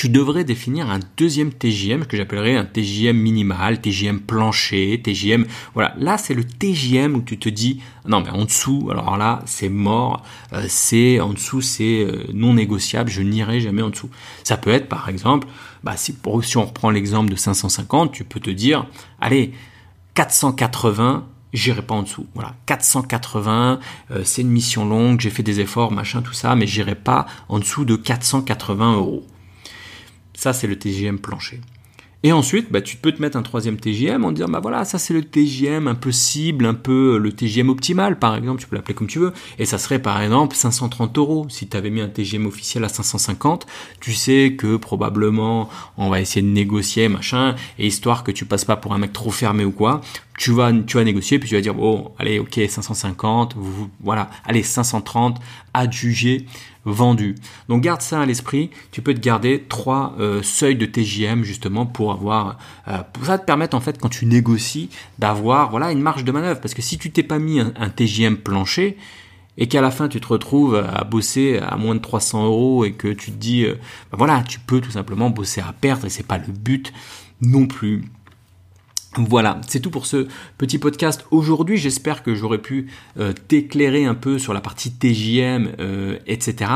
tu 0.00 0.08
devrais 0.08 0.44
définir 0.44 0.88
un 0.88 0.98
deuxième 1.18 1.52
TJM, 1.52 2.06
que 2.06 2.16
j'appellerais 2.16 2.56
un 2.56 2.64
TJM 2.64 3.14
minimal, 3.14 3.82
TJM 3.82 4.20
plancher, 4.20 4.98
TJM, 5.04 5.44
voilà. 5.74 5.94
Là, 5.98 6.16
c'est 6.16 6.32
le 6.32 6.42
TJM 6.42 7.16
où 7.16 7.20
tu 7.20 7.38
te 7.38 7.50
dis, 7.50 7.82
non, 8.06 8.22
mais 8.22 8.30
en 8.30 8.46
dessous, 8.46 8.88
alors 8.90 9.18
là, 9.18 9.42
c'est 9.44 9.68
mort, 9.68 10.22
euh, 10.54 10.64
c'est, 10.68 11.20
en 11.20 11.34
dessous, 11.34 11.60
c'est 11.60 12.02
euh, 12.02 12.24
non 12.32 12.54
négociable, 12.54 13.10
je 13.10 13.20
n'irai 13.20 13.60
jamais 13.60 13.82
en 13.82 13.90
dessous. 13.90 14.08
Ça 14.42 14.56
peut 14.56 14.70
être, 14.70 14.88
par 14.88 15.10
exemple, 15.10 15.46
bah, 15.84 15.98
si, 15.98 16.16
on 16.24 16.64
reprend 16.64 16.88
l'exemple 16.88 17.30
de 17.30 17.36
550, 17.36 18.10
tu 18.10 18.24
peux 18.24 18.40
te 18.40 18.48
dire, 18.48 18.86
allez, 19.20 19.52
480, 20.14 21.26
j'irai 21.52 21.82
pas 21.82 21.96
en 21.96 22.04
dessous. 22.04 22.24
Voilà, 22.32 22.54
480, 22.64 23.80
euh, 24.12 24.22
c'est 24.24 24.40
une 24.40 24.48
mission 24.48 24.88
longue, 24.88 25.20
j'ai 25.20 25.28
fait 25.28 25.42
des 25.42 25.60
efforts, 25.60 25.92
machin, 25.92 26.22
tout 26.22 26.32
ça, 26.32 26.56
mais 26.56 26.66
j'irai 26.66 26.94
pas 26.94 27.26
en 27.50 27.58
dessous 27.58 27.84
de 27.84 27.96
480 27.96 28.94
euros. 28.94 29.26
Ça, 30.40 30.54
c'est 30.54 30.66
le 30.66 30.78
TGM 30.78 31.18
plancher. 31.18 31.60
Et 32.22 32.32
ensuite, 32.32 32.72
bah, 32.72 32.80
tu 32.80 32.96
peux 32.96 33.12
te 33.12 33.20
mettre 33.20 33.36
un 33.36 33.42
troisième 33.42 33.76
TGM 33.76 34.24
en 34.24 34.32
disant, 34.32 34.48
bah 34.48 34.60
voilà, 34.60 34.86
ça 34.86 34.98
c'est 34.98 35.12
le 35.12 35.22
TGM 35.22 35.86
un 35.86 35.94
peu 35.94 36.12
cible, 36.12 36.64
un 36.64 36.72
peu 36.72 37.18
le 37.18 37.30
TGM 37.30 37.68
optimal, 37.68 38.18
par 38.18 38.34
exemple, 38.36 38.58
tu 38.58 38.66
peux 38.66 38.74
l'appeler 38.74 38.94
comme 38.94 39.06
tu 39.06 39.18
veux. 39.18 39.34
Et 39.58 39.66
ça 39.66 39.76
serait 39.76 39.98
par 39.98 40.22
exemple 40.22 40.56
530 40.56 41.18
euros. 41.18 41.46
Si 41.50 41.68
tu 41.68 41.76
avais 41.76 41.90
mis 41.90 42.00
un 42.00 42.08
TGM 42.08 42.46
officiel 42.46 42.84
à 42.84 42.88
550, 42.88 43.66
tu 44.00 44.14
sais 44.14 44.54
que 44.56 44.76
probablement 44.76 45.68
on 45.98 46.08
va 46.08 46.22
essayer 46.22 46.40
de 46.40 46.50
négocier, 46.50 47.10
machin, 47.10 47.54
et 47.78 47.86
histoire 47.86 48.24
que 48.24 48.32
tu 48.32 48.46
passes 48.46 48.64
pas 48.64 48.76
pour 48.76 48.94
un 48.94 48.98
mec 48.98 49.12
trop 49.12 49.30
fermé 49.30 49.66
ou 49.66 49.72
quoi, 49.72 50.00
tu 50.40 50.52
vas, 50.52 50.72
tu 50.72 50.96
vas 50.96 51.04
négocier, 51.04 51.38
puis 51.38 51.50
tu 51.50 51.54
vas 51.54 51.60
dire, 51.60 51.74
bon, 51.74 52.12
allez, 52.18 52.38
ok, 52.38 52.58
550, 52.66 53.56
vous, 53.58 53.90
voilà, 54.02 54.30
allez, 54.46 54.62
530, 54.62 55.38
adjugé, 55.74 56.46
vendu. 56.86 57.34
Donc 57.68 57.82
garde 57.82 58.00
ça 58.00 58.22
à 58.22 58.24
l'esprit, 58.24 58.70
tu 58.90 59.02
peux 59.02 59.12
te 59.12 59.20
garder 59.20 59.66
trois 59.68 60.14
euh, 60.18 60.42
seuils 60.42 60.76
de 60.76 60.86
TJM 60.86 61.42
justement 61.42 61.84
pour 61.84 62.10
avoir, 62.10 62.56
euh, 62.88 63.02
pour 63.12 63.26
ça 63.26 63.38
te 63.38 63.44
permettre 63.44 63.76
en 63.76 63.80
fait 63.80 64.00
quand 64.00 64.08
tu 64.08 64.24
négocies 64.24 64.88
d'avoir, 65.18 65.68
voilà, 65.68 65.92
une 65.92 66.00
marge 66.00 66.24
de 66.24 66.32
manœuvre, 66.32 66.58
parce 66.58 66.72
que 66.72 66.80
si 66.80 66.96
tu 66.96 67.10
t'es 67.10 67.22
pas 67.22 67.38
mis 67.38 67.60
un, 67.60 67.74
un 67.76 67.90
TJM 67.90 68.36
plancher, 68.38 68.96
et 69.58 69.68
qu'à 69.68 69.82
la 69.82 69.90
fin 69.90 70.08
tu 70.08 70.22
te 70.22 70.28
retrouves 70.28 70.76
à 70.76 71.04
bosser 71.04 71.58
à 71.58 71.76
moins 71.76 71.94
de 71.94 72.00
300 72.00 72.46
euros 72.46 72.86
et 72.86 72.92
que 72.92 73.08
tu 73.08 73.30
te 73.30 73.36
dis, 73.36 73.64
euh, 73.64 73.74
ben 74.10 74.16
voilà, 74.16 74.42
tu 74.48 74.58
peux 74.58 74.80
tout 74.80 74.92
simplement 74.92 75.28
bosser 75.28 75.60
à 75.60 75.74
perdre 75.78 76.06
et 76.06 76.08
c'est 76.08 76.26
pas 76.26 76.38
le 76.38 76.50
but 76.50 76.94
non 77.42 77.66
plus. 77.66 78.04
Voilà, 79.16 79.60
c'est 79.66 79.80
tout 79.80 79.90
pour 79.90 80.06
ce 80.06 80.28
petit 80.56 80.78
podcast 80.78 81.24
aujourd'hui. 81.32 81.78
J'espère 81.78 82.22
que 82.22 82.36
j'aurais 82.36 82.58
pu 82.58 82.86
euh, 83.18 83.32
t'éclairer 83.48 84.04
un 84.04 84.14
peu 84.14 84.38
sur 84.38 84.54
la 84.54 84.60
partie 84.60 84.92
TJM, 84.92 85.72
euh, 85.80 86.16
etc. 86.28 86.70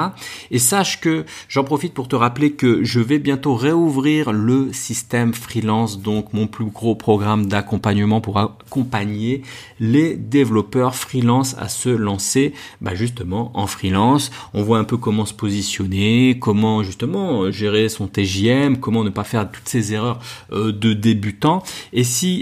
Et 0.51 0.59
sache 0.59 1.01
que 1.01 1.27
j'en 1.49 1.63
profite 1.63 1.95
pour 1.95 2.09
te 2.09 2.17
rappeler 2.17 2.55
que 2.55 2.83
je 2.83 2.99
vais 2.99 3.21
bientôt 3.21 3.55
réouvrir 3.55 4.33
le 4.33 4.73
système 4.73 5.33
freelance, 5.33 6.01
donc 6.01 6.33
mon 6.33 6.49
plus 6.49 6.65
gros 6.65 6.97
programme 6.97 7.47
d'accompagnement 7.47 8.21
pour 8.21 8.41
accompagner 8.41 9.43
les 9.79 10.17
développeurs 10.17 10.97
freelance 10.97 11.55
à 11.57 11.69
se 11.69 11.89
lancer 11.89 12.53
bah, 12.81 12.97
justement 12.97 13.53
en 13.55 13.69
freelance. 13.69 14.33
On 14.55 14.65
voit 14.65 14.79
un 14.79 14.85
peu 14.85 14.97
comment 14.97 15.25
se 15.25 15.35
positionner, 15.35 16.41
comment 16.41 16.83
justement 16.83 17.53
gérer 17.53 17.89
son 17.89 18.09
TJM, 18.09 18.79
comment 18.79 19.05
ne 19.05 19.11
pas 19.11 19.23
faire 19.23 19.49
toutes 19.49 19.69
ces 19.69 19.95
erreurs 19.95 20.19
euh, 20.51 20.73
de 20.73 20.95
débutant. 20.95 21.63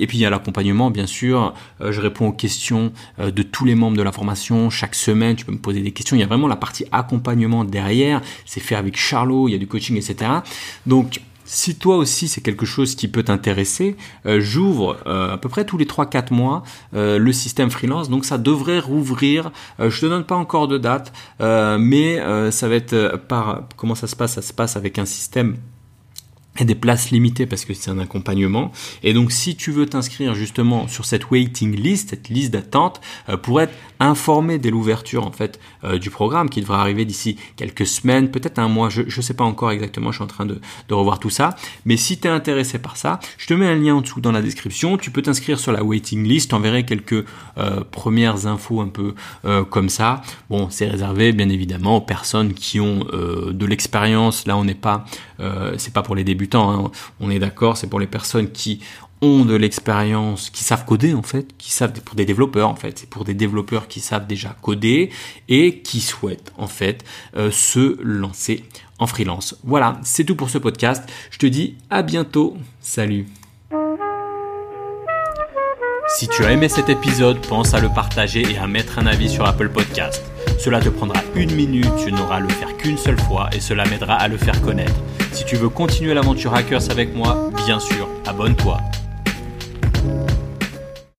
Et 0.00 0.06
puis 0.06 0.18
il 0.18 0.20
y 0.20 0.26
a 0.26 0.30
l'accompagnement 0.30 0.90
bien 0.90 1.06
sûr. 1.06 1.54
je 1.80 2.00
réponds 2.00 2.28
aux 2.28 2.32
questions 2.32 2.92
de 3.18 3.42
tous 3.42 3.64
les 3.64 3.74
membres 3.74 3.96
de 3.96 4.02
la 4.02 4.12
formation 4.12 4.70
chaque 4.70 4.94
semaine. 4.94 5.36
Tu 5.36 5.44
peux 5.44 5.52
me 5.52 5.58
poser 5.58 5.80
des 5.80 5.92
questions. 5.92 6.16
Il 6.16 6.20
y 6.20 6.24
a 6.24 6.26
vraiment 6.26 6.48
la 6.48 6.56
partie 6.56 6.84
accompagnement 6.92 7.64
derrière. 7.64 8.20
C'est 8.46 8.60
fait 8.60 8.74
avec 8.74 8.96
Charlot. 8.96 9.48
Il 9.48 9.52
y 9.52 9.54
a 9.54 9.58
du 9.58 9.66
coaching, 9.66 9.96
etc. 9.96 10.30
Donc 10.86 11.20
si 11.44 11.74
toi 11.74 11.96
aussi 11.96 12.28
c'est 12.28 12.40
quelque 12.40 12.66
chose 12.66 12.94
qui 12.94 13.08
peut 13.08 13.22
t'intéresser, 13.22 13.96
euh, 14.26 14.40
j'ouvre 14.40 14.98
euh, 15.06 15.34
à 15.34 15.38
peu 15.38 15.48
près 15.48 15.64
tous 15.64 15.76
les 15.76 15.84
3-4 15.84 16.32
mois 16.32 16.62
euh, 16.94 17.18
le 17.18 17.32
système 17.32 17.70
freelance, 17.70 18.08
donc 18.08 18.24
ça 18.24 18.38
devrait 18.38 18.78
rouvrir. 18.78 19.52
je 19.78 20.00
te 20.00 20.06
donne 20.06 20.24
pas 20.24 20.36
encore 20.36 20.68
de 20.68 20.78
date, 20.78 21.12
mais 21.40 22.20
ça 22.50 22.68
va 22.68 22.74
être 22.74 23.16
par 23.28 23.64
comment 23.76 23.94
ça 23.94 24.06
se 24.06 24.16
passe? 24.16 24.34
Ça 24.34 24.42
se 24.42 24.52
passe 24.52 24.76
avec 24.76 24.98
un 24.98 25.04
système 25.04 25.56
et 26.58 26.64
des 26.64 26.74
places 26.74 27.10
limitées 27.10 27.46
parce 27.46 27.64
que 27.64 27.72
c'est 27.72 27.90
un 27.90 27.98
accompagnement. 27.98 28.72
Et 29.02 29.14
donc 29.14 29.32
si 29.32 29.56
tu 29.56 29.70
veux 29.72 29.86
t'inscrire 29.86 30.34
justement 30.34 30.86
sur 30.86 31.06
cette 31.06 31.30
waiting 31.30 31.74
list, 31.74 32.10
cette 32.10 32.28
liste 32.28 32.52
d'attente, 32.52 33.00
euh, 33.28 33.36
pour 33.36 33.60
être 33.60 33.72
informé 34.00 34.58
dès 34.58 34.70
l'ouverture 34.70 35.26
en 35.26 35.32
fait 35.32 35.60
euh, 35.84 35.98
du 35.98 36.10
programme 36.10 36.50
qui 36.50 36.60
devrait 36.60 36.78
arriver 36.78 37.04
d'ici 37.04 37.38
quelques 37.56 37.86
semaines, 37.86 38.30
peut-être 38.30 38.58
un 38.58 38.68
mois, 38.68 38.90
je 38.90 39.02
ne 39.02 39.22
sais 39.22 39.34
pas 39.34 39.44
encore 39.44 39.70
exactement, 39.70 40.12
je 40.12 40.16
suis 40.16 40.24
en 40.24 40.28
train 40.28 40.46
de, 40.46 40.60
revoir 40.90 41.18
tout 41.18 41.30
ça. 41.30 41.56
Mais 41.86 41.96
si 41.96 42.18
tu 42.18 42.28
es 42.28 42.30
intéressé 42.30 42.78
par 42.78 42.98
ça, 42.98 43.18
je 43.38 43.46
te 43.46 43.54
mets 43.54 43.66
un 43.66 43.74
lien 43.74 43.94
en 43.94 44.00
dessous 44.02 44.20
dans 44.20 44.30
la 44.30 44.42
description. 44.42 44.98
Tu 44.98 45.10
peux 45.10 45.22
t'inscrire 45.22 45.58
sur 45.58 45.72
la 45.72 45.82
waiting 45.82 46.22
list, 46.22 46.50
t'enverrai 46.50 46.84
quelques 46.84 47.24
euh, 47.56 47.80
premières 47.90 48.46
infos 48.46 48.82
un 48.82 48.88
peu 48.88 49.14
comme 49.70 49.88
ça. 49.88 50.20
Bon, 50.50 50.68
c'est 50.70 50.86
réservé 50.86 51.32
bien 51.32 51.48
évidemment 51.48 51.96
aux 51.96 52.00
personnes 52.00 52.52
qui 52.52 52.78
ont 52.78 53.04
de 53.04 53.66
l'expérience. 53.66 54.46
Là, 54.46 54.56
on 54.56 54.64
n'est 54.64 54.74
pas, 54.74 55.04
c'est 55.78 55.92
pas 55.92 56.02
pour 56.02 56.14
les 56.14 56.24
débuts 56.24 56.41
Hein. 56.54 56.90
on 57.20 57.30
est 57.30 57.38
d'accord, 57.38 57.76
c'est 57.76 57.86
pour 57.86 58.00
les 58.00 58.06
personnes 58.06 58.50
qui 58.50 58.80
ont 59.22 59.44
de 59.44 59.54
l'expérience, 59.54 60.50
qui 60.50 60.64
savent 60.64 60.84
coder 60.84 61.14
en 61.14 61.22
fait, 61.22 61.56
qui 61.56 61.70
savent 61.70 61.92
pour 61.92 62.16
des 62.16 62.24
développeurs 62.24 62.68
en 62.68 62.74
fait, 62.74 62.98
c'est 62.98 63.08
pour 63.08 63.24
des 63.24 63.34
développeurs 63.34 63.86
qui 63.88 64.00
savent 64.00 64.26
déjà 64.26 64.56
coder 64.60 65.10
et 65.48 65.78
qui 65.78 66.00
souhaitent 66.00 66.52
en 66.58 66.66
fait 66.66 67.04
euh, 67.36 67.50
se 67.50 68.00
lancer 68.02 68.64
en 68.98 69.06
freelance. 69.06 69.56
Voilà, 69.64 70.00
c'est 70.02 70.24
tout 70.24 70.36
pour 70.36 70.50
ce 70.50 70.58
podcast. 70.58 71.08
Je 71.30 71.38
te 71.38 71.46
dis 71.46 71.76
à 71.88 72.02
bientôt. 72.02 72.56
Salut. 72.80 73.26
Si 76.08 76.28
tu 76.28 76.44
as 76.44 76.52
aimé 76.52 76.68
cet 76.68 76.88
épisode, 76.88 77.40
pense 77.46 77.74
à 77.74 77.80
le 77.80 77.88
partager 77.88 78.42
et 78.42 78.58
à 78.58 78.66
mettre 78.66 78.98
un 78.98 79.06
avis 79.06 79.30
sur 79.30 79.46
Apple 79.46 79.70
Podcast. 79.70 80.31
Cela 80.62 80.78
te 80.78 80.90
prendra 80.90 81.20
une 81.34 81.52
minute, 81.56 81.90
tu 82.04 82.12
n'auras 82.12 82.36
à 82.36 82.40
le 82.40 82.48
faire 82.48 82.76
qu'une 82.76 82.96
seule 82.96 83.18
fois 83.18 83.50
et 83.52 83.58
cela 83.58 83.84
m'aidera 83.84 84.14
à 84.14 84.28
le 84.28 84.36
faire 84.36 84.62
connaître. 84.62 84.94
Si 85.32 85.44
tu 85.44 85.56
veux 85.56 85.68
continuer 85.68 86.14
l'aventure 86.14 86.54
Hackers 86.54 86.88
avec 86.88 87.16
moi, 87.16 87.50
bien 87.66 87.80
sûr, 87.80 88.08
abonne-toi. 88.28 88.80